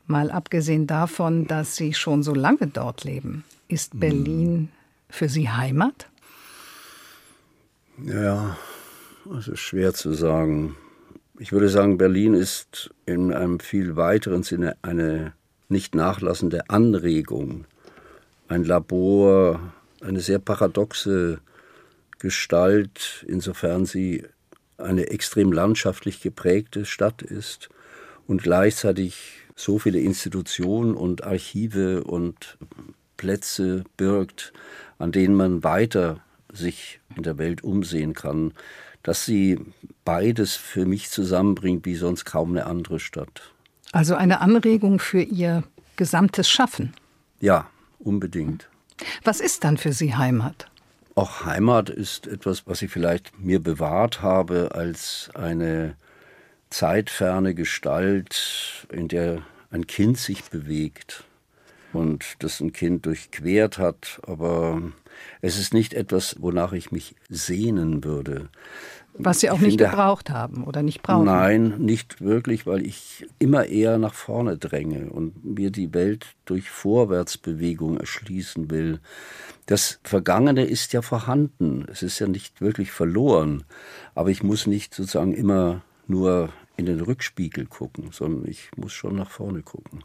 [0.09, 4.01] Mal abgesehen davon, dass Sie schon so lange dort leben, ist hm.
[4.01, 4.69] Berlin
[5.09, 6.09] für Sie Heimat?
[8.05, 8.57] Ja,
[9.39, 10.75] es ist schwer zu sagen.
[11.39, 15.33] Ich würde sagen, Berlin ist in einem viel weiteren Sinne eine
[15.69, 17.65] nicht nachlassende Anregung,
[18.49, 19.61] ein Labor,
[20.01, 21.41] eine sehr paradoxe
[22.19, 24.25] Gestalt, insofern sie
[24.79, 27.69] eine extrem landschaftlich geprägte Stadt ist
[28.27, 29.17] und gleichzeitig
[29.55, 32.59] so viele Institutionen und Archive und
[33.17, 34.53] Plätze birgt,
[34.99, 36.21] an denen man weiter
[36.53, 38.53] sich in der Welt umsehen kann,
[39.03, 39.59] dass sie
[40.05, 43.53] beides für mich zusammenbringt wie sonst kaum eine andere Stadt.
[43.93, 45.63] Also eine Anregung für Ihr
[45.97, 46.95] gesamtes Schaffen.
[47.41, 47.69] Ja,
[47.99, 48.69] unbedingt.
[49.25, 50.69] Was ist dann für Sie Heimat?
[51.15, 55.97] Auch Heimat ist etwas, was ich vielleicht mir bewahrt habe als eine
[56.71, 61.25] zeitferne Gestalt, in der ein Kind sich bewegt
[61.93, 64.83] und das ein Kind durchquert hat, aber
[65.41, 68.49] es ist nicht etwas, wonach ich mich sehnen würde.
[69.19, 71.25] Was Sie auch nicht finde, gebraucht haben oder nicht brauchen?
[71.25, 76.71] Nein, nicht wirklich, weil ich immer eher nach vorne dränge und mir die Welt durch
[76.71, 79.01] Vorwärtsbewegung erschließen will.
[79.67, 83.65] Das Vergangene ist ja vorhanden, es ist ja nicht wirklich verloren,
[84.15, 89.17] aber ich muss nicht sozusagen immer nur in den Rückspiegel gucken, sondern ich muss schon
[89.17, 90.05] nach vorne gucken.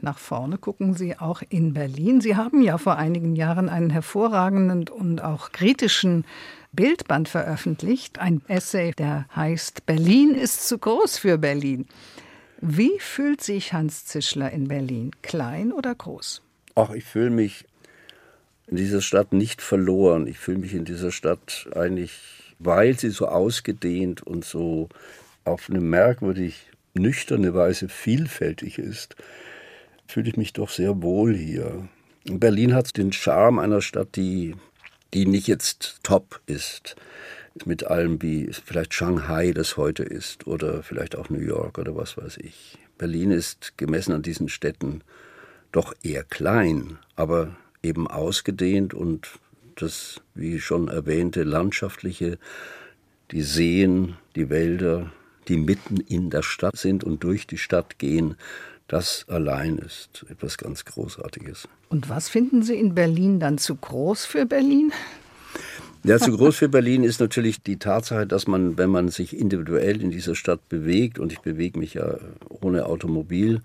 [0.00, 2.20] Nach vorne gucken Sie auch in Berlin.
[2.20, 6.24] Sie haben ja vor einigen Jahren einen hervorragenden und auch kritischen
[6.72, 11.86] Bildband veröffentlicht, ein Essay, der heißt Berlin ist zu groß für Berlin.
[12.60, 15.12] Wie fühlt sich Hans Zischler in Berlin?
[15.22, 16.42] Klein oder groß?
[16.74, 17.64] Ach, ich fühle mich
[18.66, 20.26] in dieser Stadt nicht verloren.
[20.26, 24.88] Ich fühle mich in dieser Stadt eigentlich, weil sie so ausgedehnt und so
[25.44, 29.16] auf eine merkwürdig nüchterne Weise vielfältig ist,
[30.06, 31.88] fühle ich mich doch sehr wohl hier.
[32.24, 34.54] Berlin hat den Charme einer Stadt, die,
[35.14, 36.96] die nicht jetzt top ist.
[37.64, 42.16] Mit allem, wie vielleicht Shanghai das heute ist oder vielleicht auch New York oder was
[42.16, 42.78] weiß ich.
[42.98, 45.02] Berlin ist gemessen an diesen Städten
[45.72, 49.28] doch eher klein, aber eben ausgedehnt und
[49.76, 52.38] das, wie schon erwähnte, landschaftliche,
[53.30, 55.12] die Seen, die Wälder,
[55.48, 58.36] die mitten in der Stadt sind und durch die Stadt gehen,
[58.88, 61.68] das allein ist etwas ganz Großartiges.
[61.90, 64.92] Und was finden Sie in Berlin dann zu groß für Berlin?
[66.04, 70.00] Ja, zu groß für Berlin ist natürlich die Tatsache, dass man, wenn man sich individuell
[70.00, 73.60] in dieser Stadt bewegt, und ich bewege mich ja ohne Automobil,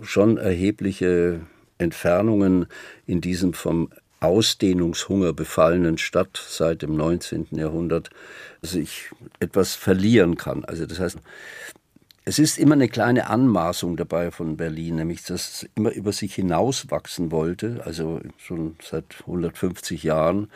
[0.00, 1.40] schon erhebliche
[1.76, 2.66] Entfernungen
[3.06, 3.90] in diesem vom
[4.20, 7.48] Ausdehnungshunger befallenen Stadt seit dem 19.
[7.52, 8.10] Jahrhundert
[8.62, 10.64] sich etwas verlieren kann.
[10.64, 11.18] Also das heißt,
[12.28, 16.34] es ist immer eine kleine Anmaßung dabei von Berlin, nämlich dass es immer über sich
[16.34, 20.50] hinauswachsen wollte, also schon seit 150 Jahren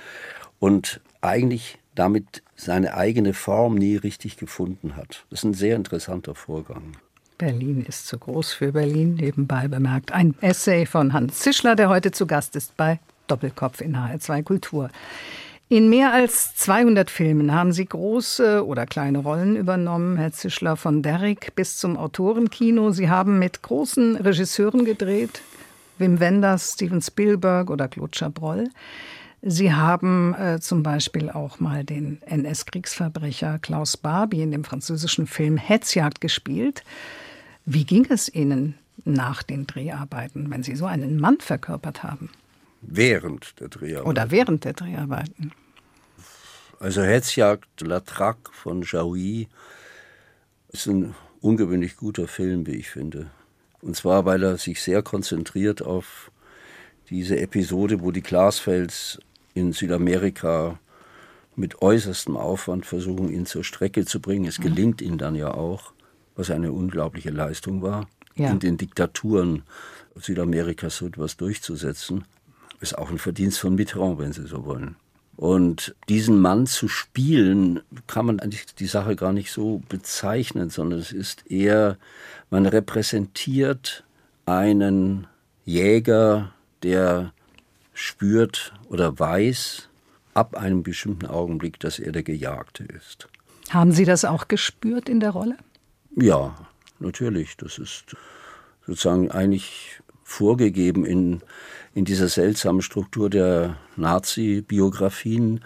[0.60, 5.24] und eigentlich damit seine eigene Form nie richtig gefunden hat.
[5.30, 6.98] Das ist ein sehr interessanter Vorgang.
[7.38, 10.12] Berlin ist zu groß für Berlin, nebenbei bemerkt.
[10.12, 14.90] Ein Essay von Hans Zischler, der heute zu Gast ist bei Doppelkopf in HR2 Kultur.
[15.72, 21.02] In mehr als 200 Filmen haben Sie große oder kleine Rollen übernommen, Herr Zischler, von
[21.02, 22.90] Derrick bis zum Autorenkino.
[22.90, 25.40] Sie haben mit großen Regisseuren gedreht,
[25.96, 28.68] Wim Wenders, Steven Spielberg oder Claude Chabrol.
[29.40, 35.56] Sie haben äh, zum Beispiel auch mal den NS-Kriegsverbrecher Klaus Barbie in dem französischen Film
[35.56, 36.84] Hetzjagd gespielt.
[37.64, 38.74] Wie ging es Ihnen
[39.06, 42.28] nach den Dreharbeiten, wenn Sie so einen Mann verkörpert haben?
[42.82, 44.06] Während der Dreharbeiten.
[44.06, 45.52] Oder während der Dreharbeiten.
[46.82, 49.46] Also Hetzjagd La Traque von Jaoui
[50.72, 53.30] ist ein ungewöhnlich guter Film, wie ich finde.
[53.82, 56.32] Und zwar, weil er sich sehr konzentriert auf
[57.08, 59.20] diese Episode, wo die Glasfels
[59.54, 60.80] in Südamerika
[61.54, 64.46] mit äußerstem Aufwand versuchen, ihn zur Strecke zu bringen.
[64.46, 65.92] Es gelingt ihnen dann ja auch,
[66.34, 68.50] was eine unglaubliche Leistung war, ja.
[68.50, 69.62] in den Diktaturen
[70.16, 72.24] Südamerikas so etwas durchzusetzen.
[72.80, 74.96] Ist auch ein Verdienst von Mitterrand, wenn Sie so wollen.
[75.36, 80.98] Und diesen Mann zu spielen, kann man eigentlich die Sache gar nicht so bezeichnen, sondern
[81.00, 81.96] es ist eher,
[82.50, 84.04] man repräsentiert
[84.46, 85.26] einen
[85.64, 87.32] Jäger, der
[87.94, 89.88] spürt oder weiß
[90.34, 93.28] ab einem bestimmten Augenblick, dass er der Gejagte ist.
[93.70, 95.56] Haben Sie das auch gespürt in der Rolle?
[96.16, 96.54] Ja,
[96.98, 97.56] natürlich.
[97.56, 98.16] Das ist
[98.86, 101.42] sozusagen eigentlich vorgegeben in,
[101.94, 105.60] in dieser seltsamen Struktur der Nazi-Biografien.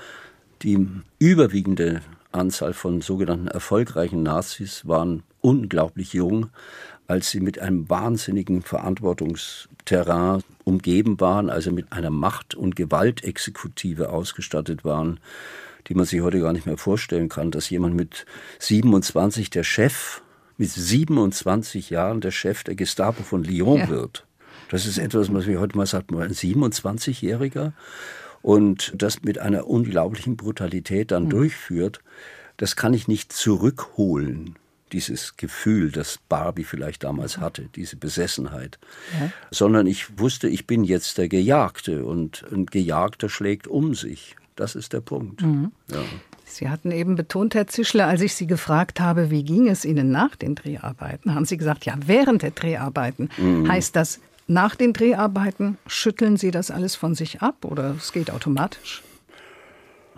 [0.62, 0.86] Die
[1.18, 2.00] überwiegende
[2.32, 6.48] Anzahl von sogenannten erfolgreichen Nazis waren unglaublich jung,
[7.06, 14.84] als sie mit einem wahnsinnigen Verantwortungsterrain umgeben waren, also mit einer Macht- und Gewaltexekutive ausgestattet
[14.84, 15.20] waren,
[15.86, 18.26] die man sich heute gar nicht mehr vorstellen kann, dass jemand mit
[18.58, 20.22] 27 der Chef,
[20.56, 23.88] mit 27 Jahren der Chef der Gestapo von Lyon ja.
[23.88, 24.26] wird.
[24.70, 27.72] Das ist etwas, was man heute mal sagt, ein 27-Jähriger
[28.42, 31.30] und das mit einer unglaublichen Brutalität dann mhm.
[31.30, 32.00] durchführt,
[32.56, 34.56] das kann ich nicht zurückholen
[34.92, 38.78] dieses Gefühl, das Barbie vielleicht damals hatte, diese Besessenheit,
[39.20, 39.30] ja.
[39.50, 44.36] sondern ich wusste, ich bin jetzt der Gejagte und ein Gejagter schlägt um sich.
[44.54, 45.42] Das ist der Punkt.
[45.42, 45.72] Mhm.
[45.90, 46.02] Ja.
[46.44, 50.10] Sie hatten eben betont, Herr Zischler, als ich Sie gefragt habe, wie ging es Ihnen
[50.10, 53.28] nach den Dreharbeiten, haben Sie gesagt, ja, während der Dreharbeiten.
[53.36, 53.68] Mhm.
[53.68, 58.30] Heißt das, nach den Dreharbeiten schütteln Sie das alles von sich ab oder es geht
[58.30, 59.02] automatisch?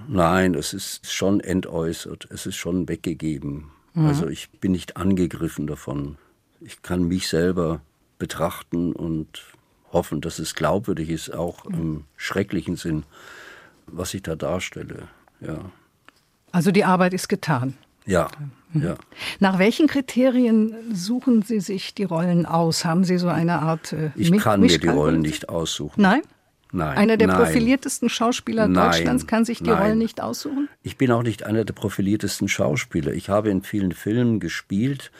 [0.06, 3.70] Nein, es ist schon entäußert, es ist schon weggegeben.
[3.94, 4.06] Mhm.
[4.06, 6.18] Also ich bin nicht angegriffen davon.
[6.60, 7.80] Ich kann mich selber
[8.18, 9.42] betrachten und
[9.92, 11.74] hoffen, dass es glaubwürdig ist, auch mhm.
[11.74, 13.04] im schrecklichen Sinn,
[13.86, 15.08] was ich da darstelle.
[15.40, 15.58] Ja.
[16.52, 17.76] Also die Arbeit ist getan.
[18.08, 18.28] Ja,
[18.72, 18.82] mhm.
[18.82, 18.96] ja.
[19.38, 22.84] Nach welchen Kriterien suchen Sie sich die Rollen aus?
[22.84, 26.00] Haben Sie so eine Art äh, Ich kann mir die Rollen nicht aussuchen.
[26.00, 26.22] Nein?
[26.72, 26.98] Nein.
[26.98, 27.36] Einer der nein.
[27.36, 29.82] profiliertesten Schauspieler nein, Deutschlands kann sich die nein.
[29.82, 30.68] Rollen nicht aussuchen?
[30.82, 33.12] Ich bin auch nicht einer der profiliertesten Schauspieler.
[33.12, 35.10] Ich habe in vielen Filmen gespielt.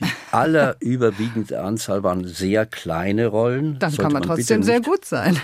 [0.00, 3.78] Die allerüberwiegende Anzahl waren sehr kleine Rollen.
[3.78, 5.38] Dann kann man, man trotzdem sehr gut sein.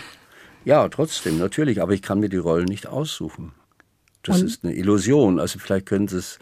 [0.64, 1.80] Ja, trotzdem, natürlich.
[1.80, 3.52] Aber ich kann mir die Rollen nicht aussuchen.
[4.22, 4.46] Das Und?
[4.46, 5.38] ist eine Illusion.
[5.38, 6.38] Also vielleicht können es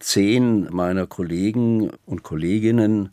[0.00, 3.10] zehn meiner Kollegen und Kolleginnen,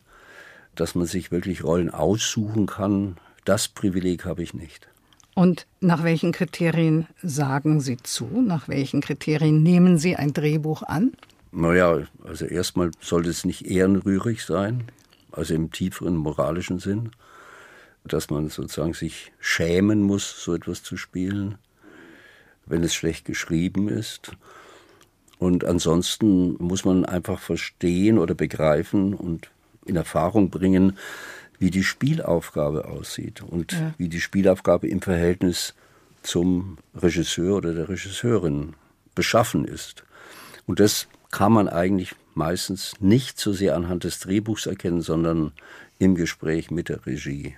[0.75, 3.17] dass man sich wirklich Rollen aussuchen kann.
[3.45, 4.87] Das Privileg habe ich nicht.
[5.35, 8.25] Und nach welchen Kriterien sagen Sie zu?
[8.25, 11.11] Nach welchen Kriterien nehmen Sie ein Drehbuch an?
[11.51, 14.85] Naja, also erstmal sollte es nicht ehrenrührig sein,
[15.31, 17.11] also im tieferen moralischen Sinn,
[18.05, 21.57] dass man sozusagen sich schämen muss, so etwas zu spielen,
[22.65, 24.31] wenn es schlecht geschrieben ist.
[25.37, 29.49] Und ansonsten muss man einfach verstehen oder begreifen und
[29.85, 30.97] in Erfahrung bringen,
[31.59, 33.93] wie die Spielaufgabe aussieht und ja.
[33.97, 35.73] wie die Spielaufgabe im Verhältnis
[36.21, 38.73] zum Regisseur oder der Regisseurin
[39.13, 40.03] beschaffen ist.
[40.65, 45.51] Und das kann man eigentlich meistens nicht so sehr anhand des Drehbuchs erkennen, sondern
[45.99, 47.55] im Gespräch mit der Regie.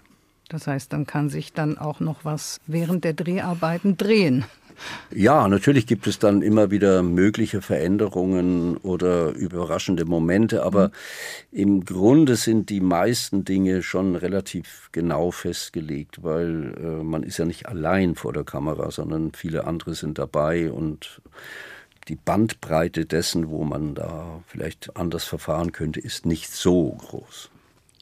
[0.50, 4.46] Das heißt, dann kann sich dann auch noch was während der Dreharbeiten drehen.
[5.14, 10.90] Ja, natürlich gibt es dann immer wieder mögliche Veränderungen oder überraschende Momente, aber
[11.52, 11.60] mhm.
[11.60, 17.46] im Grunde sind die meisten Dinge schon relativ genau festgelegt, weil äh, man ist ja
[17.46, 21.22] nicht allein vor der Kamera, sondern viele andere sind dabei und
[22.08, 27.50] die Bandbreite dessen, wo man da vielleicht anders verfahren könnte, ist nicht so groß.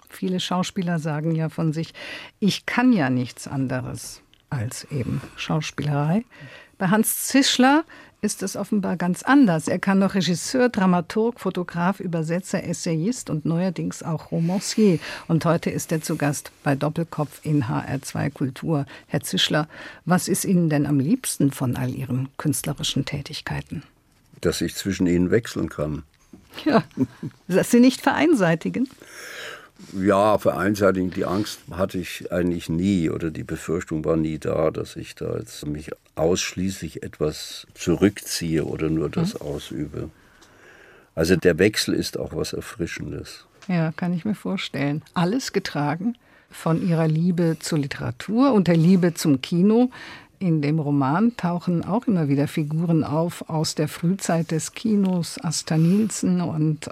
[0.10, 1.94] Viele Schauspieler sagen ja von sich,
[2.40, 6.24] ich kann ja nichts anderes als eben Schauspielerei.
[6.78, 7.86] Bei Hans Zischler
[8.22, 9.68] ist es offenbar ganz anders.
[9.68, 15.00] Er kann noch Regisseur, Dramaturg, Fotograf, Übersetzer, Essayist und neuerdings auch Romancier.
[15.28, 18.86] Und heute ist er zu Gast bei Doppelkopf in HR2 Kultur.
[19.08, 19.70] Herr Zischler,
[20.06, 23.84] was ist Ihnen denn am liebsten von all Ihren künstlerischen Tätigkeiten?
[24.42, 26.04] Dass ich zwischen ihnen wechseln kann.
[26.66, 26.84] Ja,
[27.48, 28.90] dass Sie nicht vereinseitigen.
[29.94, 34.96] Ja, vereinseitigen, die Angst hatte ich eigentlich nie oder die Befürchtung war nie da, dass
[34.96, 39.42] ich da jetzt mich ausschließlich etwas zurückziehe oder nur das mhm.
[39.42, 40.10] ausübe.
[41.14, 43.46] Also der Wechsel ist auch was Erfrischendes.
[43.68, 45.02] Ja, kann ich mir vorstellen.
[45.14, 46.18] Alles getragen
[46.50, 49.90] von ihrer Liebe zur Literatur und der Liebe zum Kino.
[50.40, 55.78] In dem Roman tauchen auch immer wieder Figuren auf aus der Frühzeit des Kinos, Asta
[55.78, 56.90] Nielsen und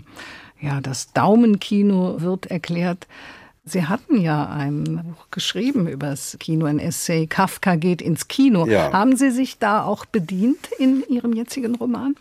[0.64, 3.08] ja, das Daumenkino wird erklärt.
[3.66, 8.66] Sie hatten ja ein Buch geschrieben über das Kino, ein Essay, Kafka geht ins Kino.
[8.66, 8.92] Ja.
[8.92, 12.16] Haben Sie sich da auch bedient in Ihrem jetzigen Roman?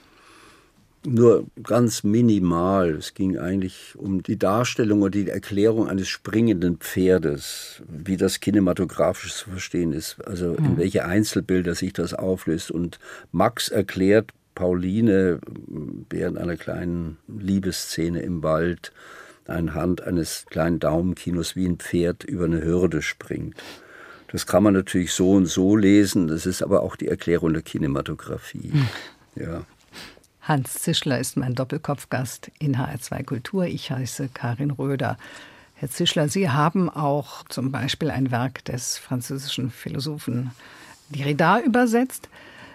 [1.04, 2.90] Nur ganz minimal.
[2.90, 9.34] Es ging eigentlich um die Darstellung oder die Erklärung eines springenden Pferdes, wie das kinematografisch
[9.34, 10.76] zu verstehen ist, also in hm.
[10.76, 12.70] welche Einzelbilder sich das auflöst.
[12.70, 13.00] Und
[13.32, 15.40] Max erklärt Pauline
[16.10, 18.92] während einer kleinen Liebesszene im Wald
[19.46, 23.56] anhand eines kleinen Daumenkinos wie ein Pferd über eine Hürde springt.
[24.28, 27.62] Das kann man natürlich so und so lesen, das ist aber auch die Erklärung der
[27.62, 28.72] Kinematografie.
[28.72, 28.88] Hm.
[29.36, 29.64] Ja.
[30.40, 33.66] Hans Zischler ist mein Doppelkopfgast in HR2 Kultur.
[33.66, 35.16] Ich heiße Karin Röder.
[35.74, 40.50] Herr Zischler, Sie haben auch zum Beispiel ein Werk des französischen Philosophen
[41.10, 42.28] Derrida übersetzt.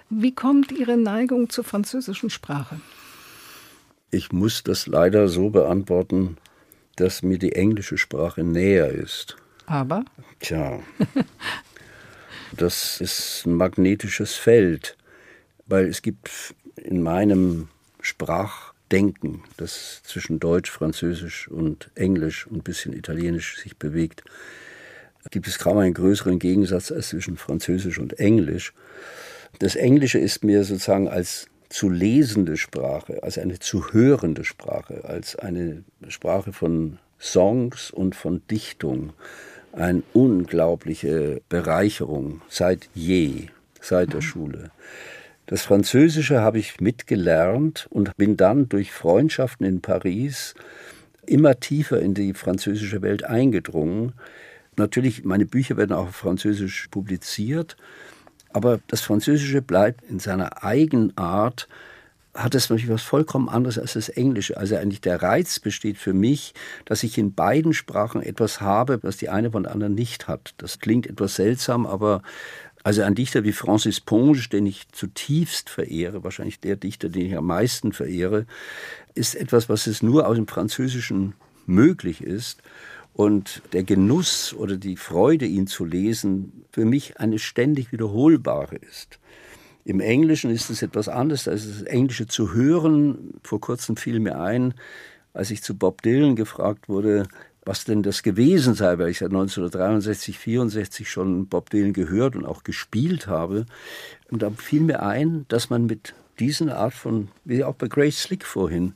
[0.10, 2.80] Wie kommt Ihre Neigung zur französischen Sprache?
[4.10, 6.38] Ich muss das leider so beantworten,
[6.96, 9.36] dass mir die englische Sprache näher ist.
[9.66, 10.06] Aber?
[10.40, 10.80] Tja,
[12.56, 14.96] das ist ein magnetisches Feld,
[15.66, 17.68] weil es gibt in meinem
[18.00, 24.24] Sprachdenken, das zwischen Deutsch, Französisch und Englisch und ein bisschen Italienisch sich bewegt,
[25.32, 28.74] gibt es kaum einen größeren Gegensatz als zwischen Französisch und Englisch.
[29.60, 35.36] Das Englische ist mir sozusagen als zu lesende Sprache, als eine zu hörende Sprache, als
[35.36, 39.14] eine Sprache von Songs und von Dichtung
[39.74, 43.48] eine unglaubliche Bereicherung seit je,
[43.82, 44.72] seit der Schule.
[45.46, 50.56] Das Französische habe ich mitgelernt und bin dann durch Freundschaften in Paris
[51.26, 54.14] immer tiefer in die französische Welt eingedrungen.
[54.78, 57.78] Natürlich, meine Bücher werden auch auf Französisch publiziert,
[58.54, 61.68] aber das Französische bleibt in seiner Eigenart,
[62.34, 64.58] hat es natürlich was vollkommen anderes als das Englische.
[64.58, 66.54] Also eigentlich der Reiz besteht für mich,
[66.86, 70.54] dass ich in beiden Sprachen etwas habe, was die eine von der anderen nicht hat.
[70.58, 72.22] Das klingt etwas seltsam, aber
[72.88, 77.36] Also ein Dichter wie Francis Ponge, den ich zutiefst verehre, wahrscheinlich der Dichter, den ich
[77.36, 78.46] am meisten verehre,
[79.14, 81.34] ist etwas, was es nur aus dem Französischen
[81.66, 82.62] möglich ist.
[83.18, 89.18] Und der Genuss oder die Freude, ihn zu lesen, für mich eine ständig wiederholbare ist.
[89.86, 93.34] Im Englischen ist es etwas anderes, als das Englische zu hören.
[93.42, 94.76] Vor kurzem fiel mir ein,
[95.34, 97.28] als ich zu Bob Dylan gefragt wurde,
[97.66, 102.46] was denn das gewesen sei, weil ich seit 1963, 64 schon Bob Dylan gehört und
[102.46, 103.66] auch gespielt habe.
[104.30, 108.20] Und da fiel mir ein, dass man mit diesen Art von, wie auch bei Grace
[108.20, 108.94] Slick vorhin,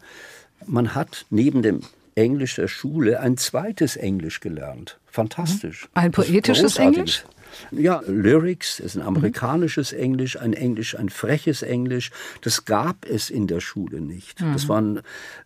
[0.68, 1.80] man hat neben dem
[2.16, 5.00] Englisch der Schule ein zweites Englisch gelernt.
[5.08, 5.88] Fantastisch.
[5.94, 7.24] Ein poetisches Englisch?
[7.72, 12.12] Ja, Lyrics ist ein amerikanisches Englisch, ein Englisch, ein freches Englisch.
[12.42, 14.42] Das gab es in der Schule nicht.
[14.42, 14.54] Mhm.
[14.54, 15.02] Das waren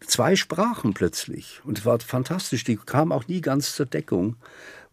[0.05, 1.61] zwei Sprachen plötzlich.
[1.63, 2.63] Und es war fantastisch.
[2.63, 4.35] Die kamen auch nie ganz zur Deckung.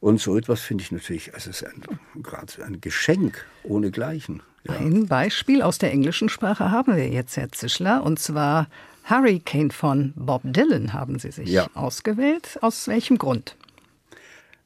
[0.01, 1.83] Und so etwas finde ich natürlich, es ist ein,
[2.23, 4.43] gerade ein Geschenk ohnegleichen.
[4.65, 4.75] Ja.
[4.75, 8.69] Ein Beispiel aus der englischen Sprache haben wir jetzt, Herr Zischler, und zwar
[9.05, 11.69] Hurricane von Bob Dylan haben Sie sich ja.
[11.75, 12.59] ausgewählt.
[12.61, 13.57] Aus welchem Grund?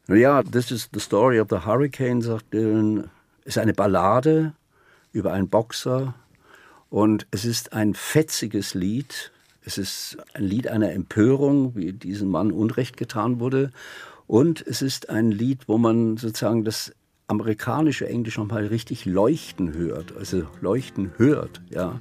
[0.09, 3.11] Ja, this is the story of the hurricane, sagt Dylan.
[3.45, 4.55] Ist eine Ballade
[5.13, 6.15] über einen Boxer
[6.91, 9.33] und es ist ein fetziges Lied.
[9.65, 13.73] Es ist ein Lied einer Empörung, wie diesem Mann Unrecht getan wurde.
[14.27, 16.93] Und es ist ein Lied, wo man sozusagen das
[17.29, 22.01] amerikanische Englisch nochmal richtig leuchten hört, also leuchten hört, ja.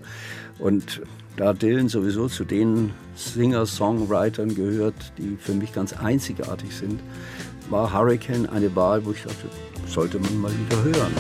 [0.60, 1.02] Und
[1.38, 7.00] da Dylan sowieso zu den Singer-Songwritern gehört, die für mich ganz einzigartig sind,
[7.70, 9.50] war Hurricane eine Wahl, wo ich dachte,
[9.88, 11.14] sollte man mal wieder hören.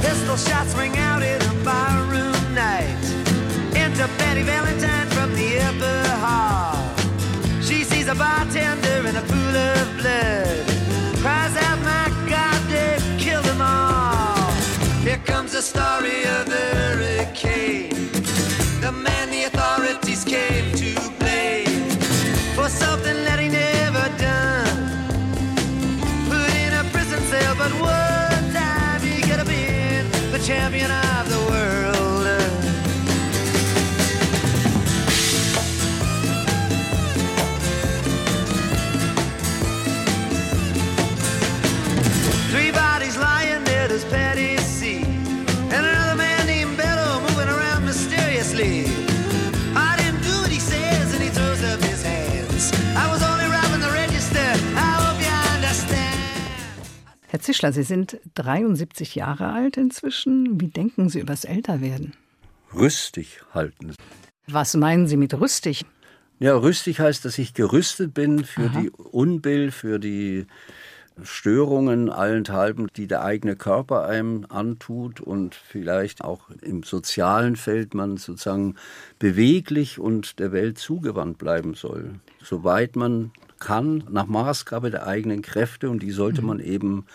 [0.00, 3.02] Pistol shots ring out in a barroom night
[3.74, 6.76] Into Betty Valentine from the upper hall.
[7.62, 10.72] She sees a bartender in a pool of blood
[11.22, 14.50] Cries out, my God, they've killed them all.
[15.04, 17.91] Here comes the story of the hurricane
[57.32, 60.60] Herr Zischler, Sie sind 73 Jahre alt inzwischen.
[60.60, 62.12] Wie denken Sie übers Älterwerden?
[62.74, 63.94] Rüstig halten.
[64.46, 65.86] Was meinen Sie mit rüstig?
[66.40, 68.80] Ja, rüstig heißt, dass ich gerüstet bin für Aha.
[68.80, 70.46] die Unbill, für die
[71.22, 78.16] Störungen allenthalben, die der eigene Körper einem antut und vielleicht auch im sozialen Feld man
[78.16, 78.76] sozusagen
[79.18, 85.90] beweglich und der Welt zugewandt bleiben soll, soweit man kann, nach Maßgabe der eigenen Kräfte
[85.90, 86.48] und die sollte mhm.
[86.48, 87.06] man eben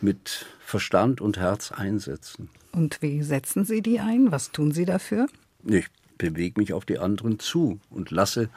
[0.00, 2.48] mit Verstand und Herz einsetzen.
[2.72, 4.30] Und wie setzen Sie die ein?
[4.30, 5.26] Was tun Sie dafür?
[5.64, 5.86] Ich
[6.18, 8.50] bewege mich auf die anderen zu und lasse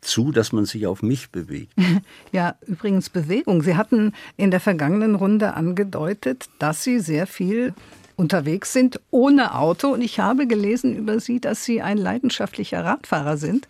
[0.00, 1.72] zu, dass man sich auf mich bewegt.
[2.32, 3.62] Ja, übrigens Bewegung.
[3.62, 7.74] Sie hatten in der vergangenen Runde angedeutet, dass Sie sehr viel
[8.14, 9.88] unterwegs sind ohne Auto.
[9.88, 13.68] Und ich habe gelesen über Sie, dass Sie ein leidenschaftlicher Radfahrer sind.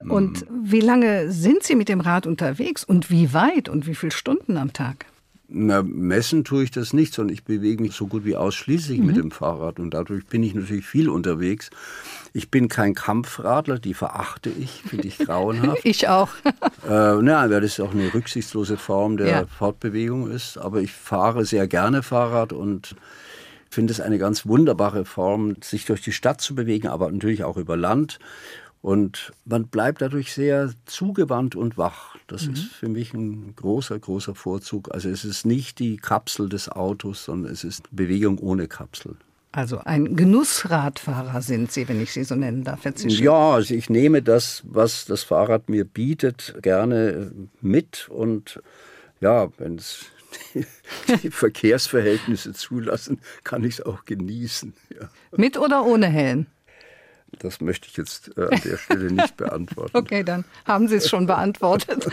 [0.00, 4.10] Und wie lange sind Sie mit dem Rad unterwegs und wie weit und wie viele
[4.10, 5.06] Stunden am Tag?
[5.54, 9.06] Na, messen tue ich das nicht, sondern ich bewege mich so gut wie ausschließlich mhm.
[9.06, 11.70] mit dem Fahrrad und dadurch bin ich natürlich viel unterwegs.
[12.32, 15.80] Ich bin kein Kampfradler, die verachte ich, finde ich grauenhaft.
[15.84, 16.30] ich auch.
[16.88, 19.46] äh, na, weil das auch eine rücksichtslose Form der ja.
[19.46, 20.56] Fortbewegung ist.
[20.56, 22.96] Aber ich fahre sehr gerne Fahrrad und
[23.68, 27.56] finde es eine ganz wunderbare Form, sich durch die Stadt zu bewegen, aber natürlich auch
[27.56, 28.18] über Land.
[28.82, 32.16] Und man bleibt dadurch sehr zugewandt und wach.
[32.26, 32.54] Das mhm.
[32.54, 34.92] ist für mich ein großer, großer Vorzug.
[34.92, 39.16] Also es ist nicht die Kapsel des Autos, sondern es ist Bewegung ohne Kapsel.
[39.52, 43.22] Also ein Genussradfahrer sind Sie, wenn ich Sie so nennen darf, Zische.
[43.22, 47.30] Ja, also ich nehme das, was das Fahrrad mir bietet, gerne
[47.60, 48.08] mit.
[48.08, 48.60] Und
[49.20, 50.06] ja, wenn es
[51.22, 54.72] die Verkehrsverhältnisse zulassen, kann ich es auch genießen.
[54.98, 55.10] Ja.
[55.36, 56.46] Mit oder ohne Helm?
[57.38, 59.90] Das möchte ich jetzt äh, an der Stelle nicht beantworten.
[59.96, 62.06] Okay, dann haben Sie es schon beantwortet.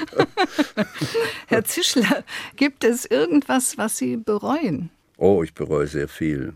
[1.47, 2.24] Herr Zischler,
[2.55, 4.89] gibt es irgendwas, was Sie bereuen?
[5.17, 6.53] Oh, ich bereue sehr viel.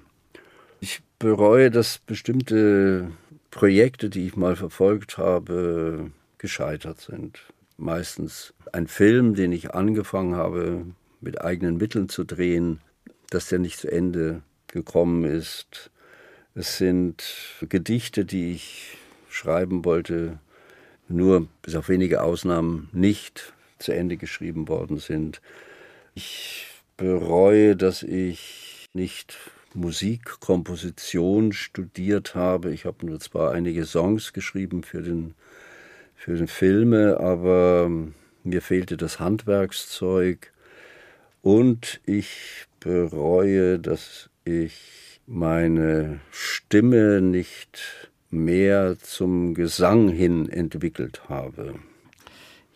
[0.79, 3.11] Ich bereue, dass bestimmte
[3.51, 7.39] Projekte, die ich mal verfolgt habe, gescheitert sind.
[7.77, 10.85] Meistens ein Film, den ich angefangen habe,
[11.21, 12.81] mit eigenen Mitteln zu drehen,
[13.29, 15.91] dass der nicht zu Ende gekommen ist.
[16.55, 17.23] Es sind
[17.67, 18.97] Gedichte, die ich
[19.29, 20.39] schreiben wollte,
[21.07, 25.41] nur bis auf wenige Ausnahmen nicht zu Ende geschrieben worden sind.
[26.13, 29.35] Ich bereue, dass ich nicht
[29.73, 32.71] Musikkomposition studiert habe.
[32.71, 35.33] Ich habe nur zwar einige Songs geschrieben für den
[36.15, 37.89] für den Filme, aber
[38.43, 40.53] mir fehlte das Handwerkszeug
[41.41, 51.75] und ich bereue, dass ich meine Stimme nicht mehr zum Gesang hin entwickelt habe.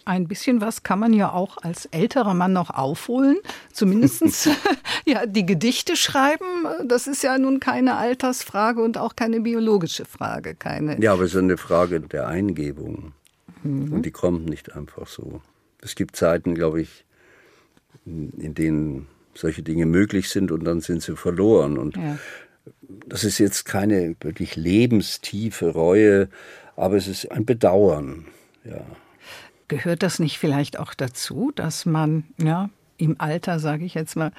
[0.05, 3.37] Ein bisschen was kann man ja auch als älterer Mann noch aufholen.
[3.73, 4.49] Zumindest
[5.05, 6.45] ja, die Gedichte schreiben,
[6.85, 10.55] das ist ja nun keine Altersfrage und auch keine biologische Frage.
[10.55, 13.11] Keine ja, aber es ist eine Frage der Eingebung.
[13.63, 13.91] Mhm.
[13.91, 15.41] Und die kommt nicht einfach so.
[15.81, 17.03] Es gibt Zeiten, glaube ich,
[18.05, 19.07] in denen
[19.38, 21.77] solche Dinge möglich sind und dann sind sie verloren.
[21.77, 22.17] Und ja.
[23.07, 26.29] das ist jetzt keine wirklich lebenstiefe Reue,
[26.75, 28.25] aber es ist ein Bedauern.
[28.63, 28.85] Ja.
[29.67, 34.31] Gehört das nicht vielleicht auch dazu, dass man ja im Alter, sage ich jetzt mal,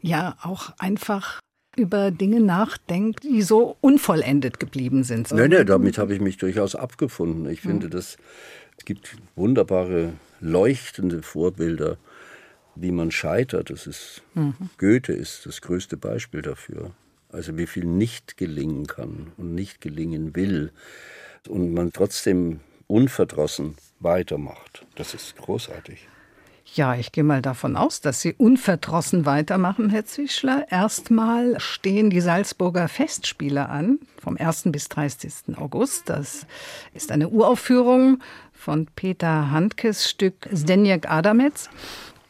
[0.00, 1.40] ja auch einfach
[1.76, 5.30] über Dinge nachdenkt, die so unvollendet geblieben sind.
[5.32, 7.48] Nein, nein, damit habe ich mich durchaus abgefunden.
[7.48, 7.90] Ich finde, mhm.
[7.90, 8.16] dass
[8.76, 11.96] es gibt wunderbare, leuchtende Vorbilder,
[12.80, 13.70] wie man scheitert.
[13.70, 14.54] Das ist mhm.
[14.78, 16.92] Goethe ist das größte Beispiel dafür.
[17.32, 20.72] Also wie viel nicht gelingen kann und nicht gelingen will
[21.48, 24.84] und man trotzdem unverdrossen weitermacht.
[24.96, 26.08] Das ist großartig.
[26.74, 30.66] Ja, ich gehe mal davon aus, dass Sie unverdrossen weitermachen, Herr Zischler.
[30.70, 34.64] Erstmal stehen die Salzburger Festspiele an, vom 1.
[34.66, 35.56] bis 30.
[35.56, 36.08] August.
[36.08, 36.46] Das
[36.94, 38.22] ist eine Uraufführung
[38.52, 41.70] von Peter Handkes Stück Zdenjek Adamets.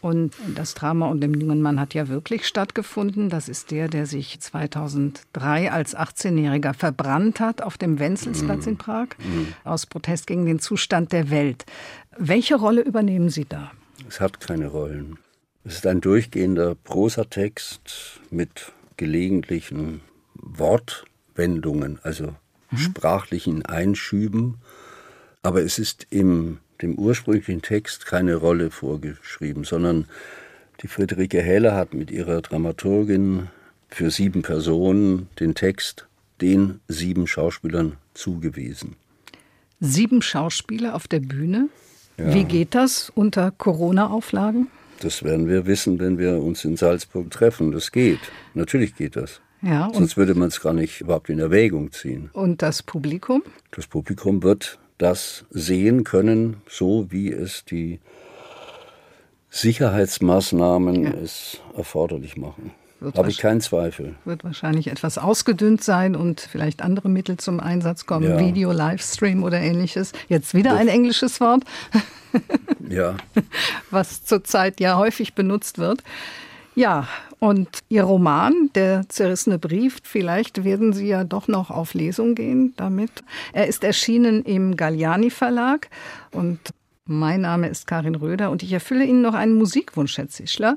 [0.00, 3.28] Und das Drama und dem jungen Mann hat ja wirklich stattgefunden.
[3.28, 9.08] Das ist der, der sich 2003 als 18-Jähriger verbrannt hat auf dem Wenzelsplatz in Prag
[9.18, 9.48] mhm.
[9.64, 11.66] aus Protest gegen den Zustand der Welt.
[12.16, 13.72] Welche Rolle übernehmen Sie da?
[14.08, 15.18] Es hat keine Rollen.
[15.64, 20.00] Es ist ein durchgehender Prosatext mit gelegentlichen
[20.34, 22.34] Wortwendungen, also
[22.70, 22.76] mhm.
[22.78, 24.56] sprachlichen Einschüben.
[25.42, 30.06] Aber es ist im dem ursprünglichen Text keine Rolle vorgeschrieben, sondern
[30.82, 33.48] die Friederike Heller hat mit ihrer Dramaturgin
[33.88, 36.06] für sieben Personen den Text
[36.40, 38.96] den sieben Schauspielern zugewiesen.
[39.80, 41.68] Sieben Schauspieler auf der Bühne?
[42.16, 42.34] Ja.
[42.34, 44.68] Wie geht das unter Corona-Auflagen?
[45.00, 47.72] Das werden wir wissen, wenn wir uns in Salzburg treffen.
[47.72, 48.20] Das geht.
[48.54, 49.40] Natürlich geht das.
[49.62, 52.30] Ja, Sonst würde man es gar nicht überhaupt in Erwägung ziehen.
[52.32, 53.42] Und das Publikum?
[53.72, 58.00] Das Publikum wird das sehen können, so wie es die
[59.48, 61.10] Sicherheitsmaßnahmen ja.
[61.22, 62.72] es erforderlich machen.
[63.16, 64.14] Habe ich keinen Zweifel.
[64.26, 68.38] Wird wahrscheinlich etwas ausgedünnt sein und vielleicht andere Mittel zum Einsatz kommen, ja.
[68.38, 70.12] Video, Livestream oder ähnliches.
[70.28, 71.64] Jetzt wieder ein englisches Wort.
[72.86, 73.16] ja.
[73.90, 76.04] Was zurzeit ja häufig benutzt wird.
[76.74, 77.08] Ja,
[77.40, 82.74] und Ihr Roman, Der zerrissene Brief, vielleicht werden Sie ja doch noch auf Lesung gehen
[82.76, 83.10] damit.
[83.52, 85.88] Er ist erschienen im Galliani Verlag
[86.30, 86.60] und
[87.06, 90.76] mein Name ist Karin Röder und ich erfülle Ihnen noch einen Musikwunsch, Herr Zischler.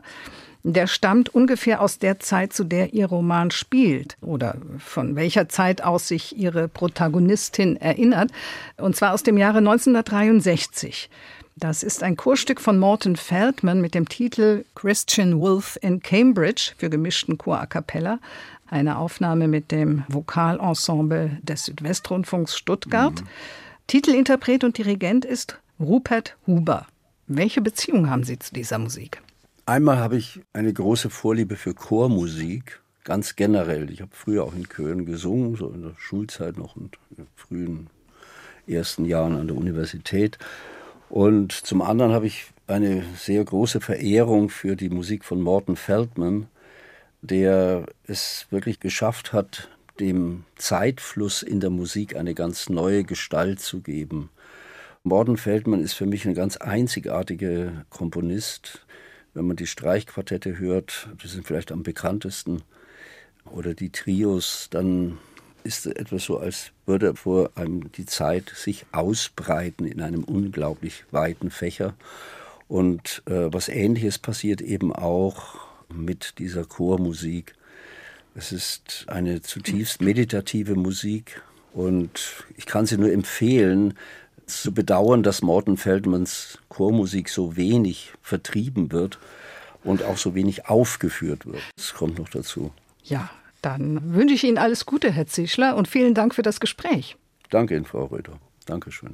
[0.63, 5.83] Der stammt ungefähr aus der Zeit, zu der Ihr Roman spielt oder von welcher Zeit
[5.83, 8.31] aus sich Ihre Protagonistin erinnert.
[8.77, 11.09] Und zwar aus dem Jahre 1963.
[11.55, 16.89] Das ist ein Chorstück von Morton Feldman mit dem Titel Christian Wolf in Cambridge für
[16.89, 18.19] gemischten Chor a cappella.
[18.67, 23.21] Eine Aufnahme mit dem Vokalensemble des Südwestrundfunks Stuttgart.
[23.21, 23.27] Mhm.
[23.85, 26.87] Titelinterpret und Dirigent ist Rupert Huber.
[27.27, 29.21] Welche Beziehung haben Sie zu dieser Musik?
[29.67, 33.91] Einmal habe ich eine große Vorliebe für Chormusik, ganz generell.
[33.91, 37.27] Ich habe früher auch in Köln gesungen, so in der Schulzeit noch und in den
[37.35, 37.87] frühen
[38.67, 40.39] ersten Jahren an der Universität.
[41.13, 46.47] Und zum anderen habe ich eine sehr große Verehrung für die Musik von Morton Feldman,
[47.21, 53.81] der es wirklich geschafft hat, dem Zeitfluss in der Musik eine ganz neue Gestalt zu
[53.81, 54.31] geben.
[55.03, 58.83] Morton Feldman ist für mich ein ganz einzigartiger Komponist.
[59.35, 62.63] Wenn man die Streichquartette hört, die sind vielleicht am bekanntesten,
[63.45, 65.19] oder die Trios, dann
[65.63, 71.49] ist etwas so, als würde vor einem die Zeit sich ausbreiten in einem unglaublich weiten
[71.49, 71.93] Fächer.
[72.67, 75.55] Und äh, was Ähnliches passiert eben auch
[75.93, 77.55] mit dieser Chormusik.
[78.35, 81.41] Es ist eine zutiefst meditative Musik
[81.73, 83.93] und ich kann sie nur empfehlen,
[84.45, 89.19] zu bedauern, dass Morten Feldmans Chormusik so wenig vertrieben wird
[89.83, 91.63] und auch so wenig aufgeführt wird.
[91.75, 92.71] Das kommt noch dazu.
[93.03, 93.29] Ja,
[93.63, 97.15] Dann wünsche ich Ihnen alles Gute, Herr Zischler, und vielen Dank für das Gespräch.
[97.49, 98.33] Danke Ihnen, Frau Röder.
[98.65, 99.13] Dankeschön.